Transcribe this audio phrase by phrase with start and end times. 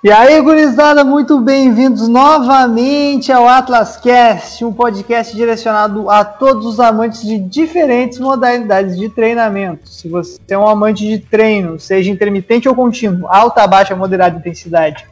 [0.00, 6.78] E aí, gurizada, muito bem-vindos novamente ao Atlas Cast, um podcast direcionado a todos os
[6.78, 9.88] amantes de diferentes modalidades de treinamento.
[9.88, 15.04] Se você é um amante de treino, seja intermitente ou contínuo, alta, baixa, moderada intensidade,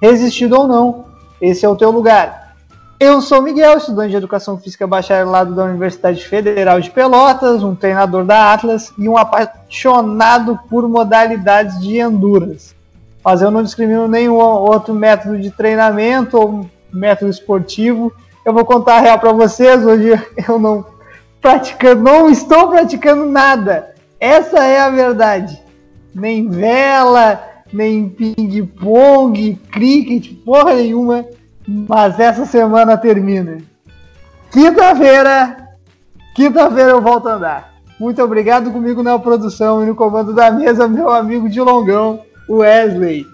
[0.00, 1.04] resistido ou não,
[1.40, 2.56] esse é o teu lugar.
[2.98, 8.24] Eu sou Miguel, estudante de Educação Física bacharelado da Universidade Federal de Pelotas, um treinador
[8.24, 12.81] da Atlas e um apaixonado por modalidades de endurance
[13.24, 18.12] mas eu não discrimino nenhum outro método de treinamento ou método esportivo.
[18.44, 19.84] Eu vou contar a real para vocês.
[19.84, 20.10] Hoje
[20.48, 20.84] eu não
[21.40, 23.94] praticando, não estou praticando nada.
[24.18, 25.60] Essa é a verdade.
[26.14, 31.24] Nem vela, nem ping-pong, cricket, porra nenhuma.
[31.66, 33.58] Mas essa semana termina.
[34.50, 35.68] Quinta-feira,
[36.34, 37.72] quinta-feira eu volto a andar.
[37.98, 42.20] Muito obrigado comigo na produção e no comando da mesa, meu amigo de longão.
[42.48, 43.26] Wesley.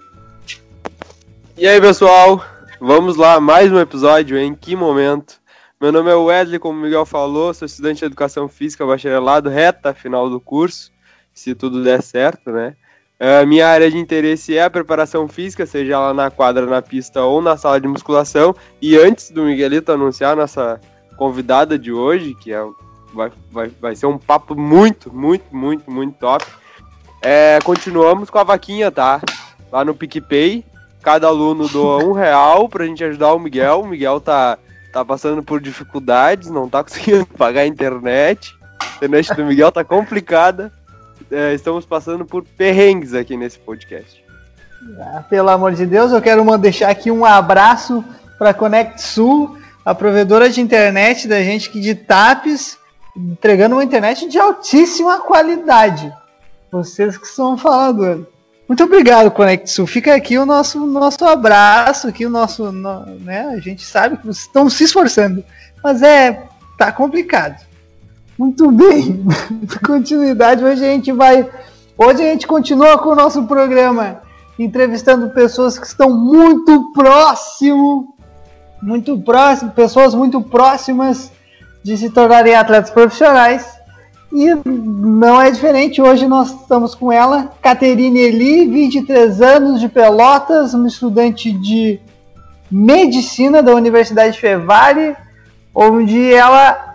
[1.57, 2.45] E aí, pessoal?
[2.81, 5.41] Vamos lá, mais um episódio, em que momento?
[5.81, 9.95] Meu nome é Wesley, como o Miguel falou, sou estudante de Educação Física, bacharelado, reta
[9.95, 10.93] final do curso,
[11.33, 12.77] se tudo der certo, né?
[13.47, 17.43] Minha área de interesse é a preparação física, seja ela na quadra, na pista ou
[17.43, 18.55] na sala de musculação.
[18.81, 20.81] E antes do Miguelito anunciar a nossa
[21.17, 22.65] convidada de hoje, que é,
[23.13, 26.47] vai, vai, vai ser um papo muito, muito, muito, muito top,
[27.23, 29.21] é, continuamos com a vaquinha, tá?
[29.71, 30.65] Lá no PicPay,
[31.03, 33.81] cada aluno doa um real pra gente ajudar o Miguel.
[33.81, 34.59] O Miguel tá,
[34.93, 38.55] tá passando por dificuldades, não tá conseguindo pagar a internet.
[38.81, 40.73] A internet do Miguel tá complicada.
[41.31, 44.25] É, estamos passando por perrengues aqui nesse podcast.
[45.01, 48.05] Ah, pelo amor de Deus, eu quero deixar aqui um abraço
[48.39, 52.79] para Conect Sul, a provedora de internet da gente aqui de TAPES,
[53.17, 56.13] entregando uma internet de altíssima qualidade.
[56.71, 58.27] Vocês que são faladores.
[58.69, 59.87] Muito obrigado, Conexul.
[59.87, 63.49] Fica aqui o nosso, nosso abraço, aqui o nosso, no, né?
[63.49, 65.43] A gente sabe que vocês estão se esforçando,
[65.83, 66.45] mas é
[66.77, 67.67] tá complicado.
[68.39, 69.25] Muito bem.
[69.85, 70.63] Continuidade.
[70.63, 71.49] Hoje a gente vai,
[71.97, 74.23] hoje a gente continua com o nosso programa
[74.59, 78.15] entrevistando pessoas que estão muito próximo,
[78.83, 81.33] muito próximo, pessoas muito próximas
[81.83, 83.78] de se tornarem atletas profissionais.
[84.31, 90.75] E não é diferente, hoje nós estamos com ela, Caterine Eli, 23 anos de Pelotas,
[90.75, 91.99] uma estudante de
[92.71, 95.17] medicina da Universidade Fevale,
[95.75, 96.89] onde ela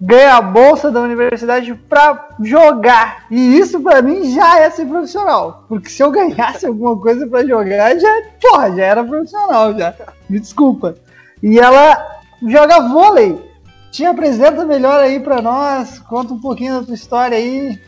[0.00, 3.26] ganha a bolsa da universidade para jogar.
[3.30, 7.46] E isso para mim já é ser profissional, porque se eu ganhasse alguma coisa para
[7.46, 9.94] jogar, já, porra, já era profissional já.
[10.28, 10.94] Me desculpa.
[11.42, 12.02] E ela
[12.42, 13.47] joga vôlei
[13.90, 17.78] te apresenta melhor aí para nós, conta um pouquinho da tua história aí,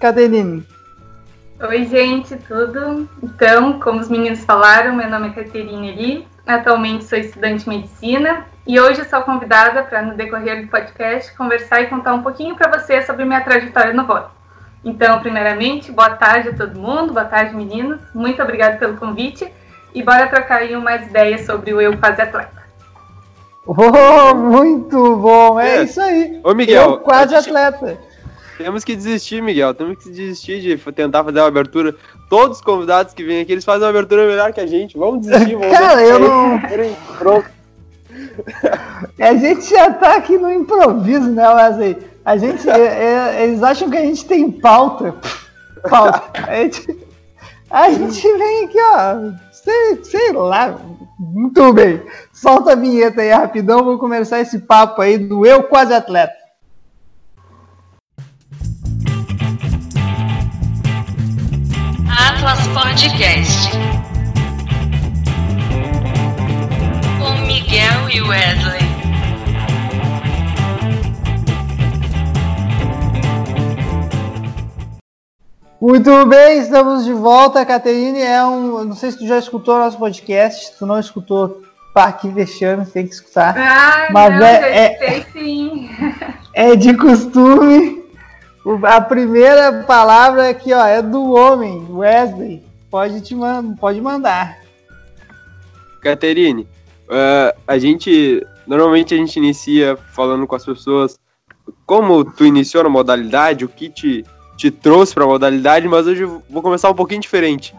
[0.00, 0.66] Caterine.
[1.60, 3.08] Oi, gente, tudo?
[3.22, 8.46] Então, como os meninos falaram, meu nome é Caterine Eli, atualmente sou estudante de medicina
[8.66, 12.78] e hoje sou convidada para, no decorrer do podcast, conversar e contar um pouquinho para
[12.78, 14.24] você sobre minha trajetória no vôlei.
[14.82, 19.46] Então, primeiramente, boa tarde a todo mundo, boa tarde, meninos, muito obrigada pelo convite
[19.94, 22.59] e bora trocar aí umas ideias sobre o Eu Quase Atleta.
[23.72, 25.60] Oh, muito bom!
[25.60, 25.82] É, é.
[25.84, 26.40] isso aí.
[26.42, 26.90] Ô, Miguel.
[26.90, 27.96] Eu quase atleta.
[28.58, 29.72] Temos que desistir, Miguel.
[29.74, 31.94] Temos que desistir de tentar fazer uma abertura.
[32.28, 34.98] Todos os convidados que vêm aqui, eles fazem uma abertura melhor que a gente.
[34.98, 36.60] Vamos desistir, vamos Cara, eu não.
[37.16, 37.48] Pronto.
[39.20, 41.96] a gente já tá aqui no improviso, né, Wesley?
[42.24, 42.68] A gente.
[42.68, 45.14] é, é, eles acham que a gente tem pauta.
[45.88, 46.22] Pauta.
[46.46, 46.98] A gente,
[47.70, 49.49] a gente vem aqui, ó.
[49.62, 50.78] Sei, sei lá.
[51.18, 52.02] Muito bem.
[52.32, 56.40] Solta a vinheta aí rapidão, vou começar esse papo aí do Eu Quase Atleta.
[62.08, 63.70] Atlas Podcast.
[67.18, 68.89] Com Miguel e Wesley.
[75.80, 77.64] Muito bem, estamos de volta.
[77.64, 78.84] Caterine é um.
[78.84, 80.66] Não sei se tu já escutou nosso podcast.
[80.66, 81.62] Se tu não escutou,
[81.94, 83.56] pá, aqui vexame, tem que escutar.
[83.56, 85.88] Ah, Mas não, é, é, sim.
[86.52, 88.04] é de costume.
[88.82, 92.62] A primeira palavra aqui, ó, é do homem, Wesley.
[92.90, 94.58] Pode te man pode mandar.
[96.02, 96.68] Caterine,
[97.08, 101.18] uh, a gente normalmente a gente inicia falando com as pessoas
[101.86, 104.26] como tu iniciou na modalidade, o que te
[104.60, 107.74] te trouxe para a modalidade, mas hoje eu vou começar um pouquinho diferente.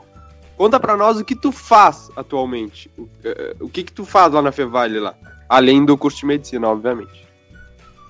[0.57, 2.89] Conta para nós o que tu faz atualmente.
[2.97, 5.13] O, eh, o, que que tu faz lá na Fevale lá,
[5.47, 7.27] além do curso de medicina, obviamente.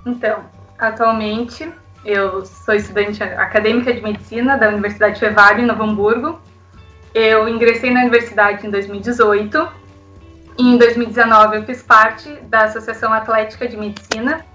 [0.06, 0.46] Então,
[0.80, 1.70] atualmente
[2.06, 6.42] eu sou estudante acadêmica de medicina da Universidade Fevale em Novo Hamburgo
[7.14, 9.68] Eu ingressei na universidade em 2018
[10.58, 14.46] e em 2019 eu fiz parte da Associação Atlética de Medicina,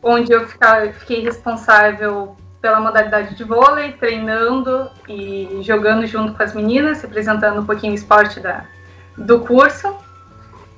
[0.00, 7.02] onde eu fiquei responsável pela modalidade de vôlei, treinando e jogando junto com as meninas,
[7.02, 8.64] representando um pouquinho o esporte da,
[9.16, 9.94] do curso.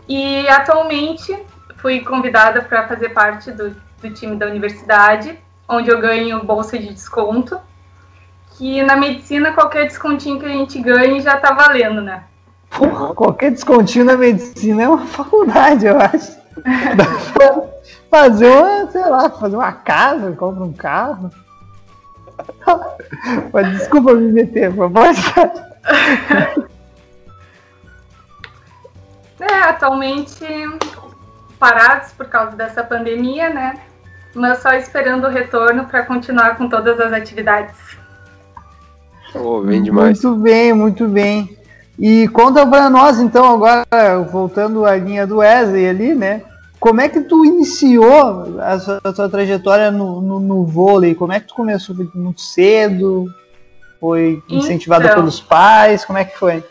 [0.09, 1.37] E atualmente
[1.77, 5.39] fui convidada para fazer parte do, do time da universidade,
[5.69, 7.59] onde eu ganho bolsa de desconto.
[8.57, 12.25] Que na medicina, qualquer descontinho que a gente ganhe já está valendo, né?
[12.69, 16.39] Porra, qualquer descontinho na medicina é uma faculdade, eu acho.
[18.11, 21.31] fazer uma, sei lá, fazer uma casa, compra um carro.
[23.53, 26.71] Mas desculpa me meter, por favor.
[29.41, 30.45] É, atualmente
[31.59, 33.81] parados por causa dessa pandemia, né?
[34.35, 37.75] Mas só esperando o retorno para continuar com todas as atividades.
[39.35, 40.23] Oh, bem demais.
[40.23, 41.57] Muito bem, muito bem.
[41.99, 43.87] E conta para nós, então, agora,
[44.31, 46.43] voltando à linha do Wesley ali, né?
[46.81, 51.15] Como é que tu iniciou a sua, a sua trajetória no, no, no, vôlei?
[51.15, 51.95] Como é que tu começou?
[51.95, 53.27] Foi muito cedo?
[54.01, 56.07] Foi incentivada então, pelos pais?
[56.07, 56.65] Como é que foi?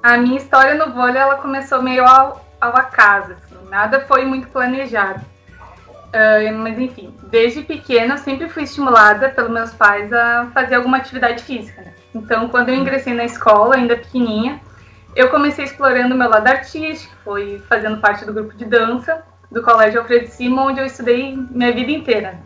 [0.00, 3.32] A minha história no vôlei ela começou meio ao, ao acaso.
[3.32, 3.68] Assim.
[3.68, 5.20] Nada foi muito planejado.
[5.20, 10.98] Uh, mas enfim, desde pequena eu sempre fui estimulada pelos meus pais a fazer alguma
[10.98, 11.82] atividade física.
[11.82, 11.94] Né?
[12.14, 14.60] Então, quando eu ingressei na escola, ainda pequenininha,
[15.16, 19.62] eu comecei explorando o meu lado artístico, fui fazendo parte do grupo de dança do
[19.62, 22.40] Colégio Alfredo Sima, onde eu estudei minha vida inteira.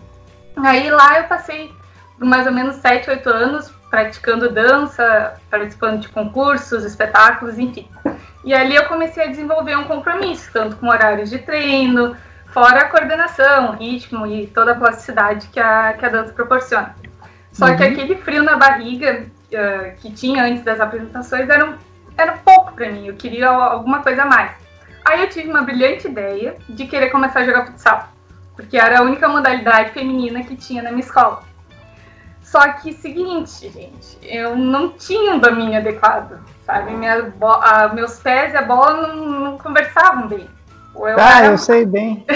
[0.57, 1.73] Aí lá eu passei
[2.19, 7.89] mais ou menos 7, 8 anos praticando dança, participando de concursos, espetáculos, enfim.
[8.45, 12.17] E ali eu comecei a desenvolver um compromisso, tanto com horários de treino,
[12.47, 16.95] fora a coordenação, ritmo e toda a plasticidade que a, que a dança proporciona.
[17.53, 17.77] Só uhum.
[17.77, 21.75] que aquele frio na barriga uh, que tinha antes das apresentações era um,
[22.17, 24.66] era pouco para mim, eu queria alguma coisa a mais.
[25.07, 28.09] Aí eu tive uma brilhante ideia de querer começar a jogar futsal,
[28.57, 31.45] porque era a única modalidade feminina que tinha na minha escola.
[32.43, 36.91] Só que, seguinte, gente, eu não tinha um domínio adequado, sabe?
[36.93, 40.49] Minha, a, meus pés e a bola não, não conversavam bem.
[40.97, 41.47] Eu ah, era...
[41.55, 42.27] eu sei bem.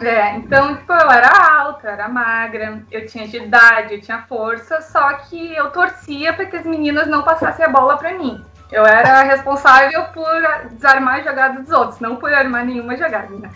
[0.00, 4.80] É, então, tipo, eu era alta, eu era magra, eu tinha agilidade, eu tinha força,
[4.80, 8.44] só que eu torcia para que as meninas não passassem a bola para mim.
[8.72, 10.26] Eu era responsável por
[10.72, 13.50] desarmar a jogada dos outros, não por armar nenhuma jogada, né?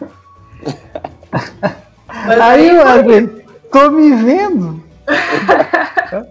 [2.41, 4.83] aí, Wesley, tô me vendo.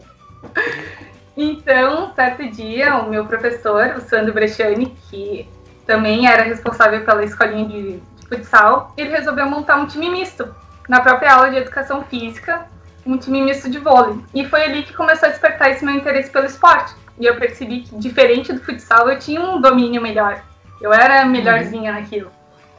[1.35, 5.49] então, certo dia, o meu professor, o Sandro Bresciani, que
[5.85, 10.53] também era responsável pela escolinha de, de futsal, ele resolveu montar um time misto
[10.87, 12.65] na própria aula de educação física,
[13.05, 14.19] um time misto de vôlei.
[14.33, 17.81] E foi ali que começou a despertar esse meu interesse pelo esporte e eu percebi
[17.81, 20.43] que, diferente do futsal, eu tinha um domínio melhor.
[20.79, 21.99] Eu era melhorzinha uhum.
[21.99, 22.31] naquilo.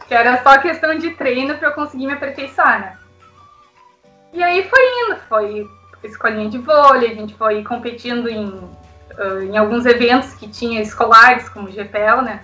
[0.07, 2.99] Que era só questão de treino para eu conseguir me aperfeiçoar, né?
[4.33, 5.69] E aí foi indo, foi
[6.05, 11.49] escolinha de vôlei, a gente foi competindo em, uh, em alguns eventos que tinha escolares,
[11.49, 12.41] como o GPL, né?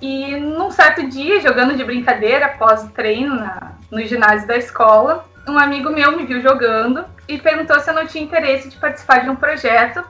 [0.00, 5.24] E num certo dia, jogando de brincadeira, após o treino na, no ginásio da escola,
[5.48, 9.20] um amigo meu me viu jogando e perguntou se eu não tinha interesse de participar
[9.20, 10.04] de um projeto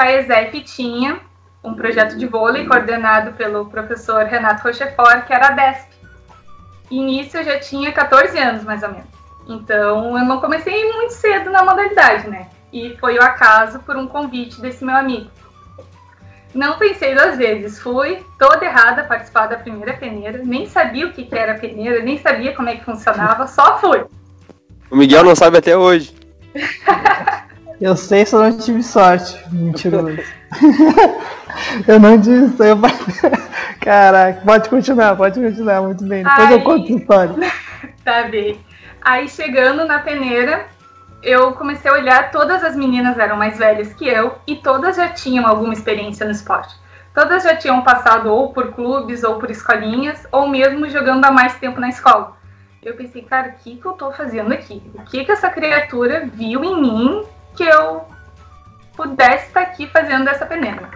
[0.00, 1.20] ESEF tinha
[1.62, 5.92] um projeto de vôlei coordenado pelo professor Renato Rochefort, que era a DESP.
[6.90, 9.06] Início eu já tinha 14 anos, mais ou menos.
[9.48, 12.48] Então eu não comecei muito cedo na modalidade, né?
[12.72, 15.30] E foi o acaso por um convite desse meu amigo.
[16.54, 21.24] Não pensei duas vezes, fui toda errada participar da primeira peneira, nem sabia o que,
[21.24, 24.04] que era peneira, nem sabia como é que funcionava, só fui.
[24.90, 26.14] O Miguel não sabe até hoje.
[27.82, 29.36] Eu sei, só não tive sorte.
[29.50, 30.16] Mentiroso.
[31.88, 32.78] eu não tive eu...
[33.82, 36.22] Caraca, pode continuar, pode continuar, muito bem.
[36.22, 36.52] Depois Aí...
[36.52, 37.34] eu conto a história.
[38.04, 38.60] tá bem.
[39.00, 40.66] Aí chegando na peneira,
[41.24, 45.08] eu comecei a olhar, todas as meninas eram mais velhas que eu e todas já
[45.08, 46.72] tinham alguma experiência no esporte.
[47.12, 51.58] Todas já tinham passado ou por clubes ou por escolinhas, ou mesmo jogando há mais
[51.58, 52.36] tempo na escola.
[52.80, 54.80] Eu pensei, cara, o que, que eu tô fazendo aqui?
[54.94, 58.06] O que, que essa criatura viu em mim que eu
[58.96, 60.90] pudesse estar aqui fazendo essa peneira.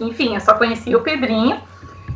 [0.00, 1.60] Enfim, eu só conhecia o Pedrinho,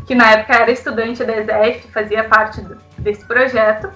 [0.07, 3.91] que na época era estudante da ESEF, fazia parte do, desse projeto.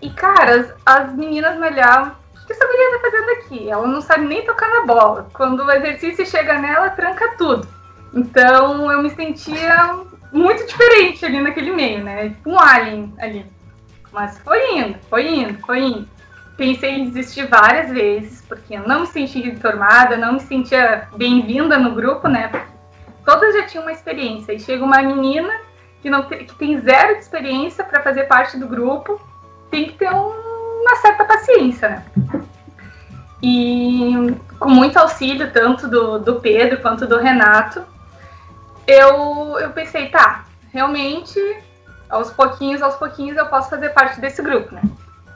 [0.00, 3.70] E, cara, as, as meninas me olhavam, o que essa mulher tá fazendo aqui?
[3.70, 5.28] Ela não sabe nem tocar na bola.
[5.32, 7.66] Quando o exercício chega nela, tranca tudo.
[8.14, 9.98] Então, eu me sentia
[10.32, 12.34] muito diferente ali naquele meio, né?
[12.46, 13.46] Um alien ali.
[14.12, 16.08] Mas foi indo, foi indo, foi indo.
[16.58, 21.78] Pensei em desistir várias vezes, porque eu não me sentia enturmada, não me sentia bem-vinda
[21.78, 22.50] no grupo, né?
[23.24, 24.52] Todas já tinham uma experiência.
[24.52, 25.54] E chega uma menina
[26.02, 29.20] que, não tem, que tem zero de experiência para fazer parte do grupo,
[29.70, 30.30] tem que ter um,
[30.80, 32.04] uma certa paciência, né?
[33.40, 37.84] E com muito auxílio, tanto do, do Pedro quanto do Renato,
[38.84, 41.38] eu, eu pensei, tá, realmente,
[42.10, 44.82] aos pouquinhos, aos pouquinhos eu posso fazer parte desse grupo, né?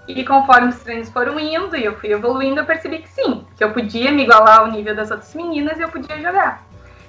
[0.09, 3.63] E conforme os treinos foram indo e eu fui evoluindo, eu percebi que sim, que
[3.63, 6.63] eu podia me igualar ao nível das outras meninas e eu podia jogar.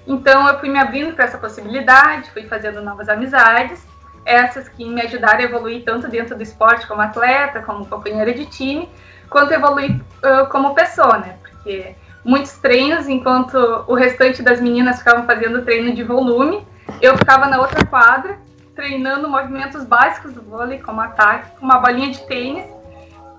[0.06, 3.86] Então eu fui me abrindo para essa possibilidade, fui fazendo novas amizades,
[4.26, 8.46] essas que me ajudaram a evoluir tanto dentro do esporte como atleta, como companheira de
[8.46, 8.90] time,
[9.30, 11.38] quanto evoluir uh, como pessoa, né?
[11.42, 13.56] Porque muitos treinos, enquanto
[13.88, 16.66] o restante das meninas ficavam fazendo treino de volume,
[17.02, 18.38] eu ficava na outra quadra
[18.76, 22.66] treinando movimentos básicos do vôlei, como ataque, com uma bolinha de tênis,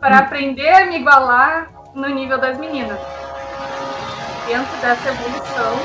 [0.04, 3.00] para aprender a me igualar no nível das meninas.
[4.46, 5.78] Dentro dessa evolução,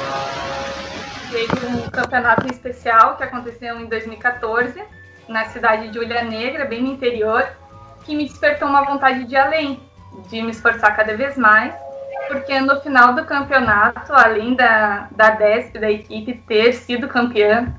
[1.32, 4.84] teve um campeonato especial que aconteceu em 2014,
[5.30, 7.48] na cidade de Ulha Negra, bem no interior,
[8.04, 9.82] que me despertou uma vontade de ir além,
[10.28, 11.74] de me esforçar cada vez mais,
[12.28, 17.74] porque no final do campeonato, além da, da DESP, da equipe, ter sido campeã,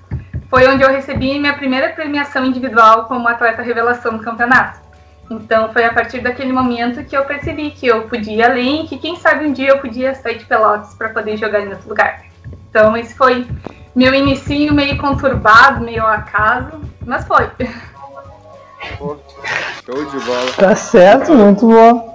[0.49, 4.90] foi onde eu recebi minha primeira premiação individual como atleta revelação do campeonato.
[5.31, 8.99] Então foi a partir daquele momento que eu percebi que eu podia ir além, que
[8.99, 12.27] quem sabe um dia eu podia sair de Pelotas para poder jogar em outro lugar.
[12.69, 13.47] Então esse foi
[13.95, 17.49] meu inicinho meio conturbado, meio acaso, mas foi.
[18.99, 19.17] Pô,
[19.85, 20.53] show de bola.
[20.57, 22.11] Tá certo, muito bom.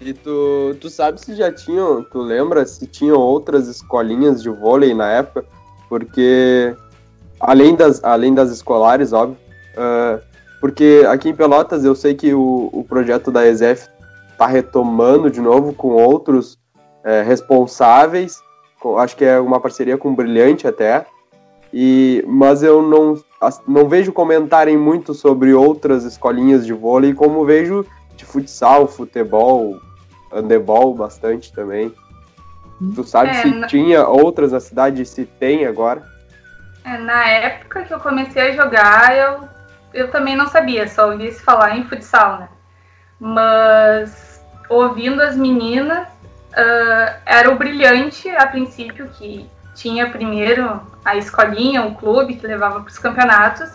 [0.00, 4.94] E tu, tu sabe se já tinham, tu lembra se tinham outras escolinhas de vôlei
[4.94, 5.44] na época?
[5.90, 6.74] Porque
[7.38, 9.36] além das, além das escolares, óbvio,
[9.76, 10.29] uh,
[10.60, 13.88] porque aqui em Pelotas eu sei que o, o projeto da ESEF
[14.32, 16.58] está retomando de novo com outros
[17.04, 18.40] é, responsáveis,
[18.80, 21.06] com, acho que é uma parceria com o Brilhante até,
[21.72, 23.14] e, mas eu não,
[23.66, 27.86] não vejo comentarem muito sobre outras escolinhas de vôlei, como vejo
[28.16, 29.78] de futsal, futebol,
[30.32, 31.92] handebol bastante também.
[32.94, 36.02] Tu sabe É, se na- tinha outras na cidade se tem agora?
[36.84, 39.40] É, na época que eu comecei a jogar, eu,
[39.92, 42.48] eu também não sabia, só ouvi se falar em futsal, né?
[43.18, 46.06] Mas ouvindo as meninas,
[46.54, 52.80] ah, era o brilhante a princípio que tinha primeiro a escolinha, o clube que levava
[52.80, 53.70] para os campeonatos,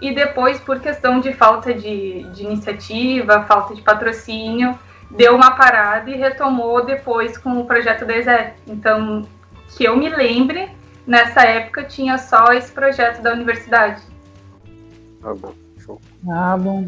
[0.00, 4.78] e depois, por questão de falta de, de iniciativa, falta de patrocínio,
[5.10, 8.52] deu uma parada e retomou depois com o projeto da ESEF.
[8.66, 9.26] Então,
[9.74, 10.68] que eu me lembre,
[11.06, 14.02] nessa época tinha só esse projeto da universidade.
[15.22, 16.00] Ah, bom, show.
[16.30, 16.86] Ah, bom.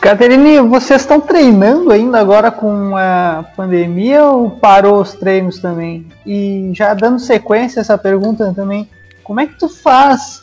[0.00, 6.06] Caterine, vocês estão treinando ainda agora com a pandemia ou parou os treinos também?
[6.26, 8.88] E já dando sequência a essa pergunta também,
[9.22, 10.42] como é que tu faz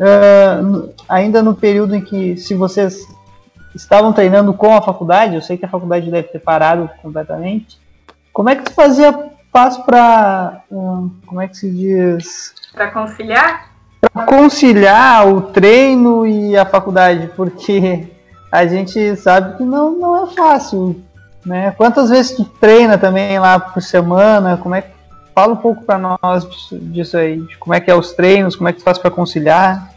[0.00, 3.06] ah, no- ainda no período em que se vocês
[3.74, 7.78] estavam treinando com a faculdade, eu sei que a faculdade deve ter parado completamente,
[8.32, 9.12] como é que tu fazia
[9.52, 10.62] faz para
[11.26, 13.67] como é que se diz Para conciliar,
[14.00, 18.08] Pra conciliar o treino e a faculdade, porque
[18.50, 21.02] a gente sabe que não, não é fácil,
[21.44, 21.72] né?
[21.76, 24.56] Quantas vezes tu treina também lá por semana?
[24.56, 24.90] Como é que
[25.34, 28.56] fala um pouco para nós disso, disso aí, de como é que é os treinos,
[28.56, 29.90] como é que tu faz para conciliar?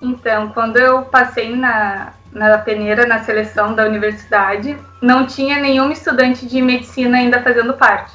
[0.00, 6.46] Então, quando eu passei na, na peneira, na seleção da universidade, não tinha nenhum estudante
[6.46, 8.12] de medicina ainda fazendo parte.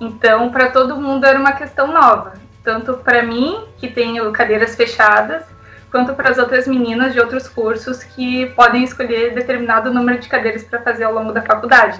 [0.00, 2.34] Então, para todo mundo era uma questão nova.
[2.68, 5.42] Tanto para mim, que tenho cadeiras fechadas,
[5.90, 10.64] quanto para as outras meninas de outros cursos que podem escolher determinado número de cadeiras
[10.64, 11.98] para fazer ao longo da faculdade.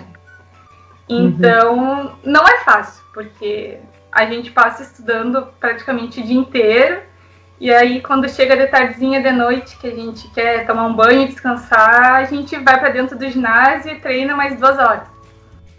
[1.09, 3.79] Então, não é fácil, porque
[4.13, 7.01] a gente passa estudando praticamente o dia inteiro
[7.59, 11.23] e aí, quando chega de tardezinha de noite, que a gente quer tomar um banho
[11.23, 15.09] e descansar, a gente vai para dentro do ginásio e treina mais duas horas.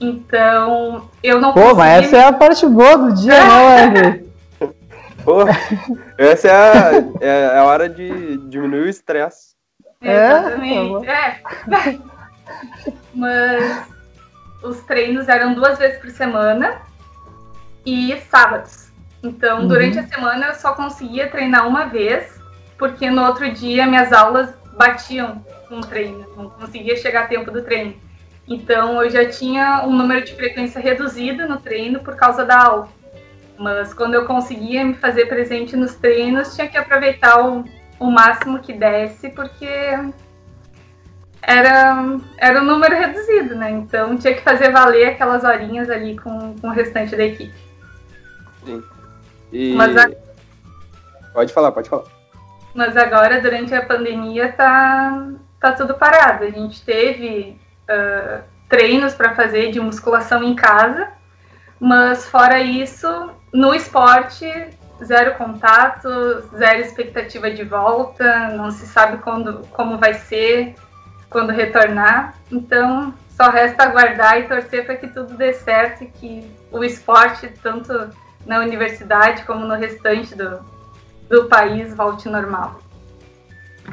[0.01, 4.28] Então, eu não Pô, mas essa é a parte boa do dia, né, Wesley?
[5.23, 5.39] Pô,
[6.17, 9.55] essa é a, é a hora de diminuir o estresse.
[10.01, 11.07] É, Exatamente.
[11.07, 11.41] É.
[13.13, 13.87] Mas
[14.63, 16.81] os treinos eram duas vezes por semana
[17.85, 18.91] e sábados.
[19.23, 19.67] Então, Uhum.
[19.67, 22.39] durante a semana eu só conseguia treinar uma vez,
[22.77, 27.51] porque no outro dia minhas aulas batiam com o treino, não conseguia chegar a tempo
[27.51, 27.93] do treino.
[28.47, 32.87] Então, eu já tinha um número de frequência reduzido no treino por causa da aula.
[33.59, 37.65] Mas quando eu conseguia me fazer presente nos treinos, tinha que aproveitar o,
[37.99, 39.67] o máximo que desse, porque
[41.41, 43.69] era, era um número reduzido, né?
[43.71, 47.53] Então tinha que fazer valer aquelas horinhas ali com, com o restante da equipe.
[48.65, 48.81] Sim.
[49.51, 49.75] E...
[49.75, 50.09] Mas a-
[51.33, 52.05] Pode falar, pode falar.
[52.73, 56.45] Mas agora, durante a pandemia, tá, tá tudo parado.
[56.45, 61.09] A gente teve ah, treinos para fazer de musculação em casa,
[61.79, 63.07] mas fora isso,
[63.53, 64.45] no esporte,
[65.03, 66.09] zero contato,
[66.57, 70.75] zero expectativa de volta, não se sabe quando, como vai ser,
[71.29, 72.35] quando retornar.
[72.51, 77.49] Então, só resta aguardar e torcer para que tudo dê certo e que o esporte,
[77.63, 78.09] tanto
[78.45, 80.59] na universidade como no restante do,
[81.29, 82.79] do país, volte normal.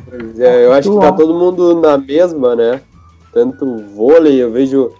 [0.09, 2.83] Pois é, eu acho que tá todo mundo na mesma, né?
[3.33, 4.93] Tanto vôlei, eu vejo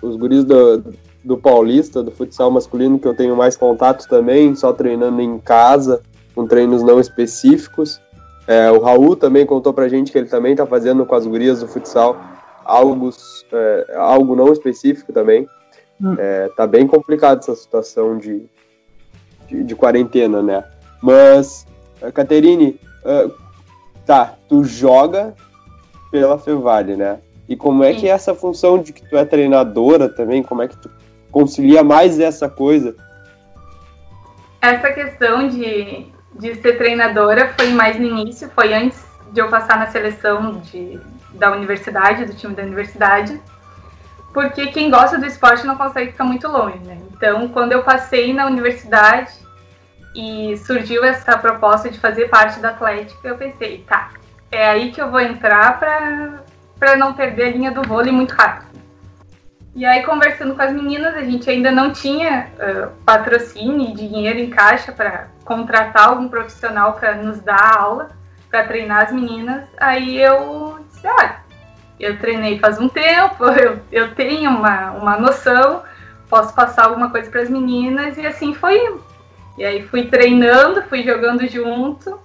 [0.00, 0.84] os guris do,
[1.22, 6.00] do Paulista, do futsal masculino, que eu tenho mais contato também, só treinando em casa,
[6.34, 8.00] com treinos não específicos.
[8.46, 11.60] É, o Raul também contou pra gente que ele também tá fazendo com as gurias
[11.60, 12.16] do futsal
[12.64, 13.10] algo,
[13.52, 15.46] é, algo não específico também.
[16.02, 16.14] Hum.
[16.18, 18.42] É, tá bem complicado essa situação de,
[19.46, 20.64] de, de quarentena, né?
[21.02, 21.66] Mas,
[22.02, 23.30] eh, Caterine, eh,
[24.04, 25.34] tá, tu joga
[26.10, 27.18] pela Fevale, né?
[27.48, 28.00] E como é Sim.
[28.00, 30.42] que é essa função de que tu é treinadora também?
[30.42, 30.90] Como é que tu
[31.30, 32.94] concilia mais essa coisa?
[34.60, 39.78] Essa questão de, de ser treinadora foi mais no início, foi antes de eu passar
[39.78, 41.00] na seleção de,
[41.34, 43.40] da universidade, do time da universidade,
[44.32, 46.98] porque quem gosta do esporte não consegue ficar muito longe, né?
[47.12, 49.32] Então, quando eu passei na universidade
[50.14, 54.10] e surgiu essa proposta de fazer parte da Atlética, eu pensei, tá,
[54.50, 55.78] é aí que eu vou entrar
[56.78, 58.69] para não perder a linha do vôlei muito rápido.
[59.74, 64.38] E aí, conversando com as meninas, a gente ainda não tinha ah, patrocínio e dinheiro
[64.38, 68.10] em caixa para contratar algum profissional para nos dar aula,
[68.50, 69.64] para treinar as meninas.
[69.78, 71.36] Aí eu disse: olha,
[72.00, 75.84] eu treinei faz um tempo, eu, eu tenho uma, uma noção,
[76.28, 79.00] posso passar alguma coisa para as meninas, e assim foi.
[79.56, 82.18] E aí fui treinando, fui jogando junto,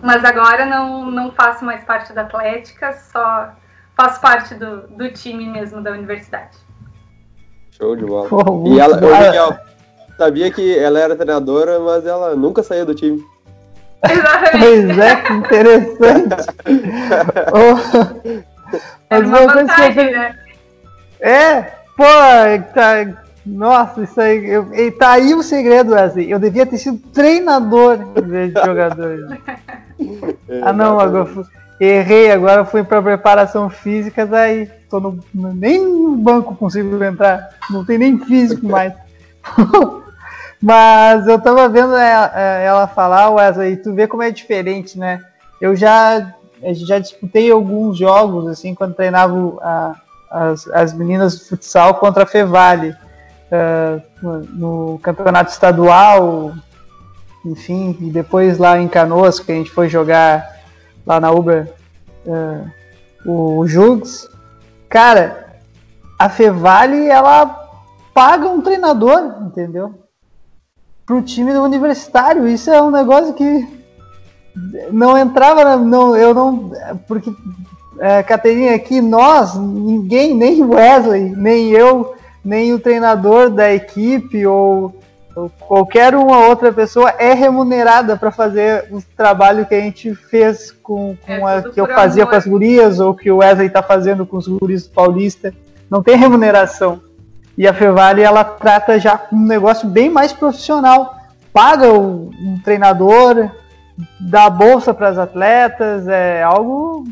[0.00, 3.50] mas agora não, não faço mais parte da Atlética, só
[3.96, 6.67] faço parte do, do time mesmo da universidade.
[7.78, 8.28] Show de bola.
[8.30, 9.06] Pô, E ela, bom.
[9.06, 9.56] Miguel,
[10.16, 13.22] sabia que ela era treinadora, mas ela nunca saiu do time.
[14.08, 14.58] Exatamente.
[14.58, 16.46] Pois é, que interessante.
[19.10, 20.36] Era mas uma uma coisa que eu vantagem, né?
[21.20, 21.62] É,
[21.96, 22.04] pô,
[22.74, 23.06] tá,
[23.46, 26.30] nossa, isso aí, eu, e tá aí o segredo, Wesley.
[26.30, 29.38] Eu devia ter sido treinador em vez de jogador.
[30.62, 31.44] ah, não, agora fui-
[31.80, 37.84] errei, agora fui pra preparação física, daí tô no, nem no banco consigo entrar, não
[37.84, 38.92] tem nem físico mais.
[40.60, 45.22] Mas eu tava vendo ela, ela falar, Wesley, e tu vê como é diferente, né?
[45.60, 49.94] Eu já, eu já disputei alguns jogos, assim, quando treinava o- a,
[50.30, 52.94] as, as meninas do futsal contra a Fevale
[53.52, 56.52] ah, no, no campeonato estadual,
[57.44, 60.56] enfim, e depois lá em Canoas, que a gente foi jogar
[61.06, 61.72] lá na Uber
[62.28, 62.64] ah,
[63.24, 64.28] o Jugs.
[64.88, 65.46] Cara,
[66.18, 67.46] a Fevale, ela
[68.14, 69.94] paga um treinador, entendeu?
[71.06, 72.48] Pro time do universitário.
[72.48, 73.66] Isso é um negócio que
[74.90, 76.72] não entrava, na- não, eu não,
[77.06, 77.32] porque
[78.00, 84.97] é, Caterina, aqui nós, ninguém, nem Wesley, nem eu, nem o treinador da equipe ou,
[85.60, 91.16] qualquer uma outra pessoa é remunerada para fazer o trabalho que a gente fez com,
[91.24, 92.30] com É a que eu fazia amor.
[92.30, 95.52] com as gurias ou que o Wesley está fazendo com os guris Paulista.
[95.90, 97.00] Não tem remuneração.
[97.56, 101.16] E a Fevale ela trata já um negócio bem mais profissional.
[101.52, 103.50] Paga o- um treinador,
[104.20, 107.04] dá bolsa para as atletas, é algo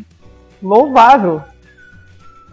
[0.62, 1.43] louvável.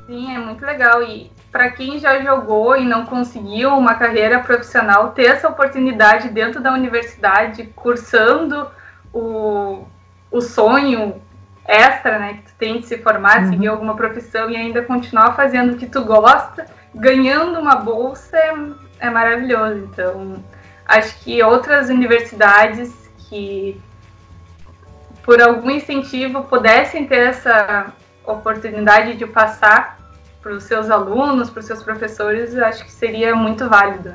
[0.07, 1.01] Sim, é muito legal.
[1.03, 6.59] E para quem já jogou e não conseguiu uma carreira profissional, ter essa oportunidade dentro
[6.59, 8.67] da universidade, cursando
[9.13, 9.85] o,
[10.31, 11.21] o sonho
[11.63, 13.49] extra, né, que tu tem de se formar, Uhum.
[13.51, 18.53] seguir alguma profissão e ainda continuar fazendo o que tu gosta, ganhando uma bolsa é,
[18.99, 19.77] é maravilhoso.
[19.91, 20.43] Então,
[20.87, 22.91] acho que outras universidades
[23.29, 23.79] que
[25.21, 27.93] por algum incentivo pudessem ter essa
[28.25, 30.02] oportunidade de passar
[30.43, 34.13] para os seus alunos, para os seus professores, eu acho que seria muito válido.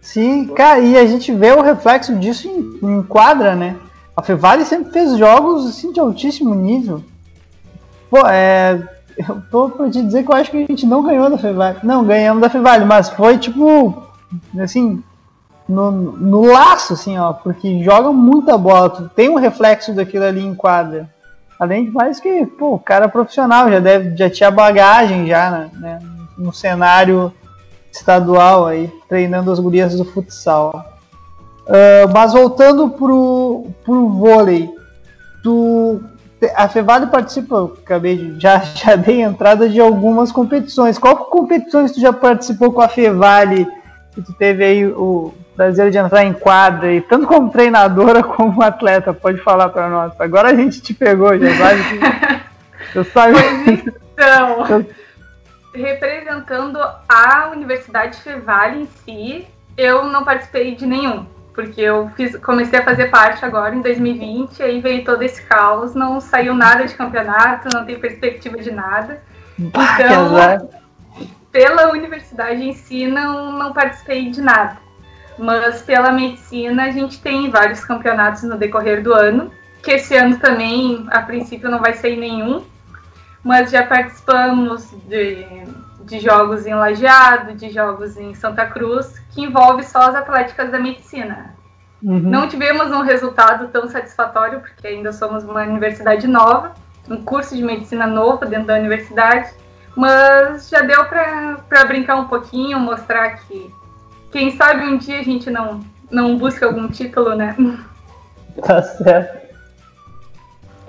[0.00, 3.76] Sim, cara, e a gente vê o reflexo disso em, em quadra, né?
[4.16, 7.04] A Fevale sempre fez jogos assim de altíssimo nível.
[8.10, 8.82] Pô, é.
[9.16, 11.78] Eu tô pra te dizer que eu acho que a gente não ganhou da Fevale.
[11.82, 14.02] Não, ganhamos da Fevale, mas foi tipo.
[14.58, 15.02] Assim.
[15.68, 17.32] No, no laço, assim, ó.
[17.32, 18.90] Porque joga muita bola.
[18.90, 21.08] Tu tem um reflexo daquilo ali em quadra.
[21.62, 25.48] Além de mais que, pô, o cara é profissional, já deve, já tinha bagagem já,
[25.48, 25.98] né, né,
[26.36, 27.32] no cenário
[27.92, 30.84] estadual aí, treinando as gurias do futsal.
[31.60, 34.68] Uh, mas voltando pro, pro vôlei,
[35.40, 36.02] tu,
[36.56, 40.98] a Fevale participa, acabei de, já, já dei entrada de algumas competições.
[40.98, 43.68] Qual competições tu já participou com a Fevale
[44.12, 48.62] que tu teve aí o prazer de entrar em quadra, e tanto como treinadora como
[48.62, 50.12] atleta, pode falar para nós.
[50.18, 51.82] Agora a gente te pegou, já sabe
[52.92, 53.36] que eu saio...
[54.12, 54.84] Então,
[55.74, 62.78] representando a Universidade Fevale em si, eu não participei de nenhum, porque eu fiz, comecei
[62.78, 66.94] a fazer parte agora em 2020, aí veio todo esse caos, não saiu nada de
[66.94, 69.22] campeonato, não tem perspectiva de nada.
[69.58, 70.68] Bah, então,
[71.50, 74.81] pela universidade em si, não, não participei de nada.
[75.42, 79.50] Mas pela medicina, a gente tem vários campeonatos no decorrer do ano,
[79.82, 82.64] que esse ano também, a princípio, não vai ser nenhum,
[83.42, 85.44] mas já participamos de,
[86.04, 90.78] de jogos em Lajeado, de jogos em Santa Cruz, que envolve só as atléticas da
[90.78, 91.56] medicina.
[92.00, 92.20] Uhum.
[92.20, 96.72] Não tivemos um resultado tão satisfatório, porque ainda somos uma universidade nova,
[97.10, 99.52] um curso de medicina novo dentro da universidade,
[99.96, 103.81] mas já deu para brincar um pouquinho, mostrar que
[104.32, 107.54] quem sabe um dia a gente não, não busca algum título, né?
[108.60, 109.46] Tá certo.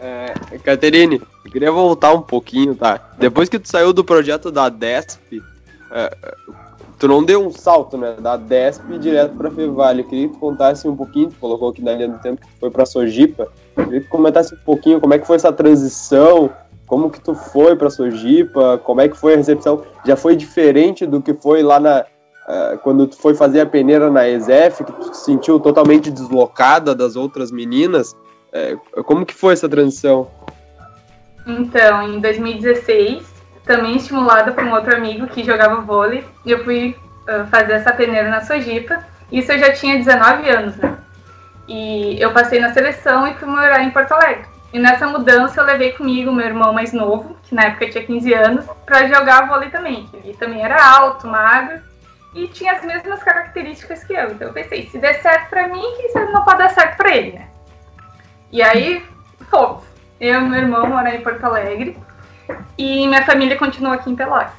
[0.01, 2.99] É, Caterine, eu queria voltar um pouquinho, tá?
[3.17, 5.41] Depois que tu saiu do projeto da DESP,
[5.89, 6.13] é,
[6.99, 8.17] tu não deu um salto, né?
[8.19, 10.01] Da DESP direto pra Fevale.
[10.01, 12.47] Eu queria que tu contasse um pouquinho, tu colocou aqui na linha do tempo que
[12.47, 13.47] tu foi pra Sojipa.
[13.77, 16.49] Eu queria que tu comentasse um pouquinho como é que foi essa transição,
[16.86, 18.77] como que tu foi para Sojipa?
[18.84, 19.84] Como é que foi a recepção?
[20.06, 22.06] Já foi diferente do que foi lá na
[22.47, 26.95] uh, quando tu foi fazer a peneira na ESEF, que tu se sentiu totalmente deslocada
[26.95, 28.15] das outras meninas?
[28.53, 30.29] Uh, como que foi essa transição?
[31.45, 33.25] Então, em 2016,
[33.65, 36.95] também estimulada por um outro amigo que jogava vôlei, eu fui
[37.27, 39.03] uh, fazer essa peneira na Sojipa.
[39.32, 40.97] Isso eu já tinha 19 anos, né?
[41.67, 44.45] E eu passei na seleção e fui morar em Porto Alegre.
[44.73, 48.34] E nessa mudança eu levei comigo meu irmão mais novo, que na época tinha 15
[48.34, 50.10] anos, para jogar vôlei também.
[50.13, 51.79] Ele também era alto, magro
[52.34, 54.32] e tinha as mesmas características que eu.
[54.32, 57.15] Então eu pensei, se der certo para mim, quem sabe não pode dar certo para
[57.15, 57.48] ele, né?
[58.52, 59.06] E aí,
[59.50, 59.84] fomos.
[60.19, 61.98] Eu e meu irmão morar em Porto Alegre
[62.78, 64.54] e minha família continuou aqui em Pelotas.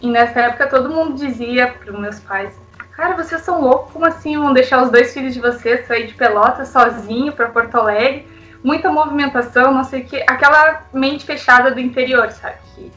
[0.00, 2.54] E nessa época todo mundo dizia para meus pais:
[2.92, 6.14] Cara, vocês são loucos, como assim vão deixar os dois filhos de vocês sair de
[6.14, 8.26] Pelotas sozinho para Porto Alegre?
[8.62, 12.56] muita movimentação, não sei o que, aquela mente fechada do interior, sabe?
[12.74, 12.92] Que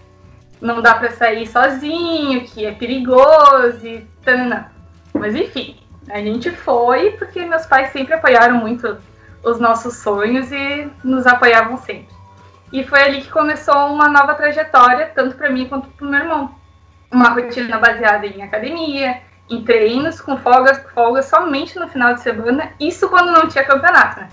[0.63, 4.71] não dá para sair sozinho, que é perigoso e tanana.
[5.13, 5.78] Mas enfim,
[6.10, 8.97] a gente foi porque meus pais sempre apoiaram muito
[9.43, 12.15] os nossos sonhos e nos apoiavam sempre.
[12.71, 16.21] E foi ali que começou uma nova trajetória, tanto para mim quanto para o meu
[16.21, 16.56] irmão.
[17.12, 22.71] Uma rotina baseada em academia, em treinos, com folgas, folgas somente no final de semana,
[22.80, 24.30] isso quando não tinha campeonato, né?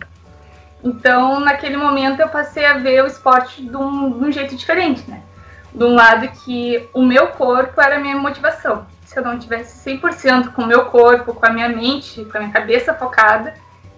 [0.82, 5.10] Então, naquele momento, eu passei a ver o esporte de um, de um jeito diferente,
[5.10, 5.22] né?
[5.72, 8.86] De um lado que o meu corpo era a minha motivação.
[9.04, 12.40] Se eu não tivesse 100% com o meu corpo, com a minha mente, com a
[12.40, 13.54] minha cabeça focada,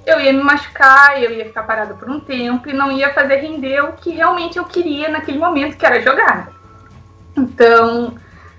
[0.07, 3.37] eu ia me machucar, eu ia ficar parada por um tempo e não ia fazer
[3.37, 6.51] render o que realmente eu queria naquele momento, que era jogar.
[7.37, 8.15] Então,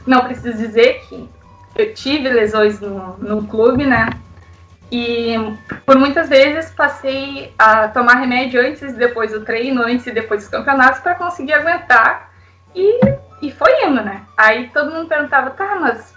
[0.05, 1.29] não preciso dizer que
[1.75, 4.09] eu tive lesões no, no clube, né?
[4.91, 5.33] E
[5.85, 10.41] por muitas vezes passei a tomar remédio antes e depois do treino, antes e depois
[10.41, 12.31] dos campeonatos, para conseguir aguentar.
[12.75, 12.99] E,
[13.41, 14.23] e foi indo, né?
[14.37, 16.15] Aí todo mundo perguntava, tá, mas,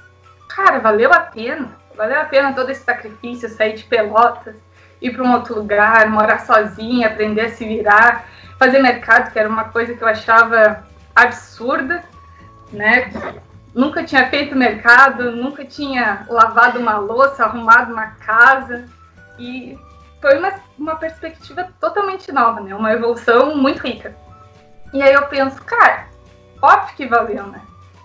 [0.49, 1.69] cara, valeu a pena?
[1.97, 4.55] Valeu a pena todo esse sacrifício, sair de pelotas,
[5.01, 8.27] ir para um outro lugar, morar sozinha, aprender a se virar,
[8.59, 12.03] fazer mercado, que era uma coisa que eu achava absurda,
[12.73, 13.11] né?
[13.77, 18.89] nunca tinha feito mercado, nunca tinha lavado uma louça, arrumado uma casa.
[19.39, 19.79] E
[20.21, 22.75] foi uma, uma perspectiva totalmente nova, né?
[22.75, 24.17] Uma evolução muito rica.
[24.95, 26.07] E aí eu penso, cara,
[26.67, 27.61] óbvio que valeu, né?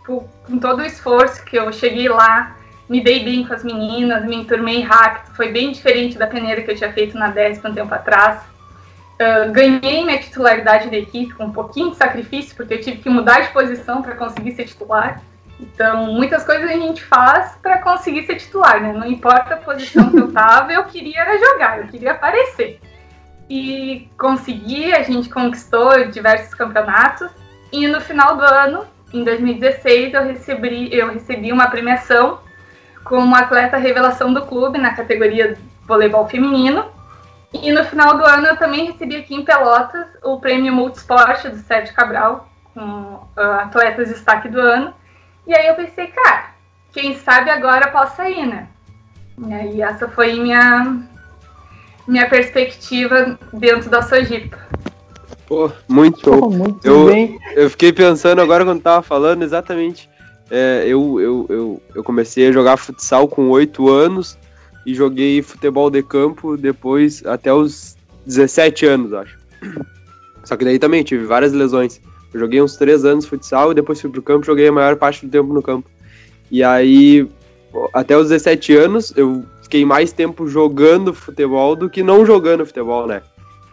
[0.05, 2.55] Com, com todo o esforço que eu cheguei lá,
[2.89, 6.71] me dei bem com as meninas, me enturmei rápido, foi bem diferente da peneira que
[6.71, 8.41] eu tinha feito na 10 um tempo atrás.
[9.21, 13.09] Uh, ganhei minha titularidade da equipe com um pouquinho de sacrifício, porque eu tive que
[13.09, 15.21] mudar de posição para conseguir ser titular.
[15.59, 18.91] Então, muitas coisas a gente faz para conseguir ser titular, né?
[18.91, 22.81] Não importa a posição que eu tava, eu queria era jogar, eu queria aparecer.
[23.49, 27.29] E consegui, a gente conquistou diversos campeonatos.
[27.71, 32.39] E no final do ano, em 2016, eu recebi, eu recebi uma premiação
[33.03, 36.85] como atleta revelação do clube na categoria voleibol feminino.
[37.53, 41.57] E no final do ano eu também recebi aqui em Pelotas o prêmio Multisport do
[41.57, 44.93] Sérgio Cabral, com uh, atletas de destaque do ano.
[45.45, 46.51] E aí eu pensei, cara,
[46.93, 48.67] quem sabe agora possa ir, né?
[49.37, 51.01] E aí essa foi minha,
[52.07, 54.70] minha perspectiva dentro da Sojipa.
[55.51, 56.49] Pô, muito Pô, show.
[56.49, 57.37] muito Eu- bem.
[57.57, 60.09] Eu fiquei pensando agora quando tava falando, exatamente.
[60.49, 64.37] É, eu, eu, eu, eu comecei a jogar futsal com 8 anos
[64.85, 69.37] e joguei futebol de campo depois até os 17 anos, acho.
[70.45, 71.99] Só que daí também tive várias lesões.
[72.33, 75.25] Eu joguei uns 3 anos futsal e depois fui pro campo joguei a maior parte
[75.25, 75.89] do tempo no campo.
[76.49, 77.27] E aí,
[77.73, 82.65] pô, até os 17 anos, eu fiquei mais tempo jogando futebol do que não jogando
[82.65, 83.21] futebol, né?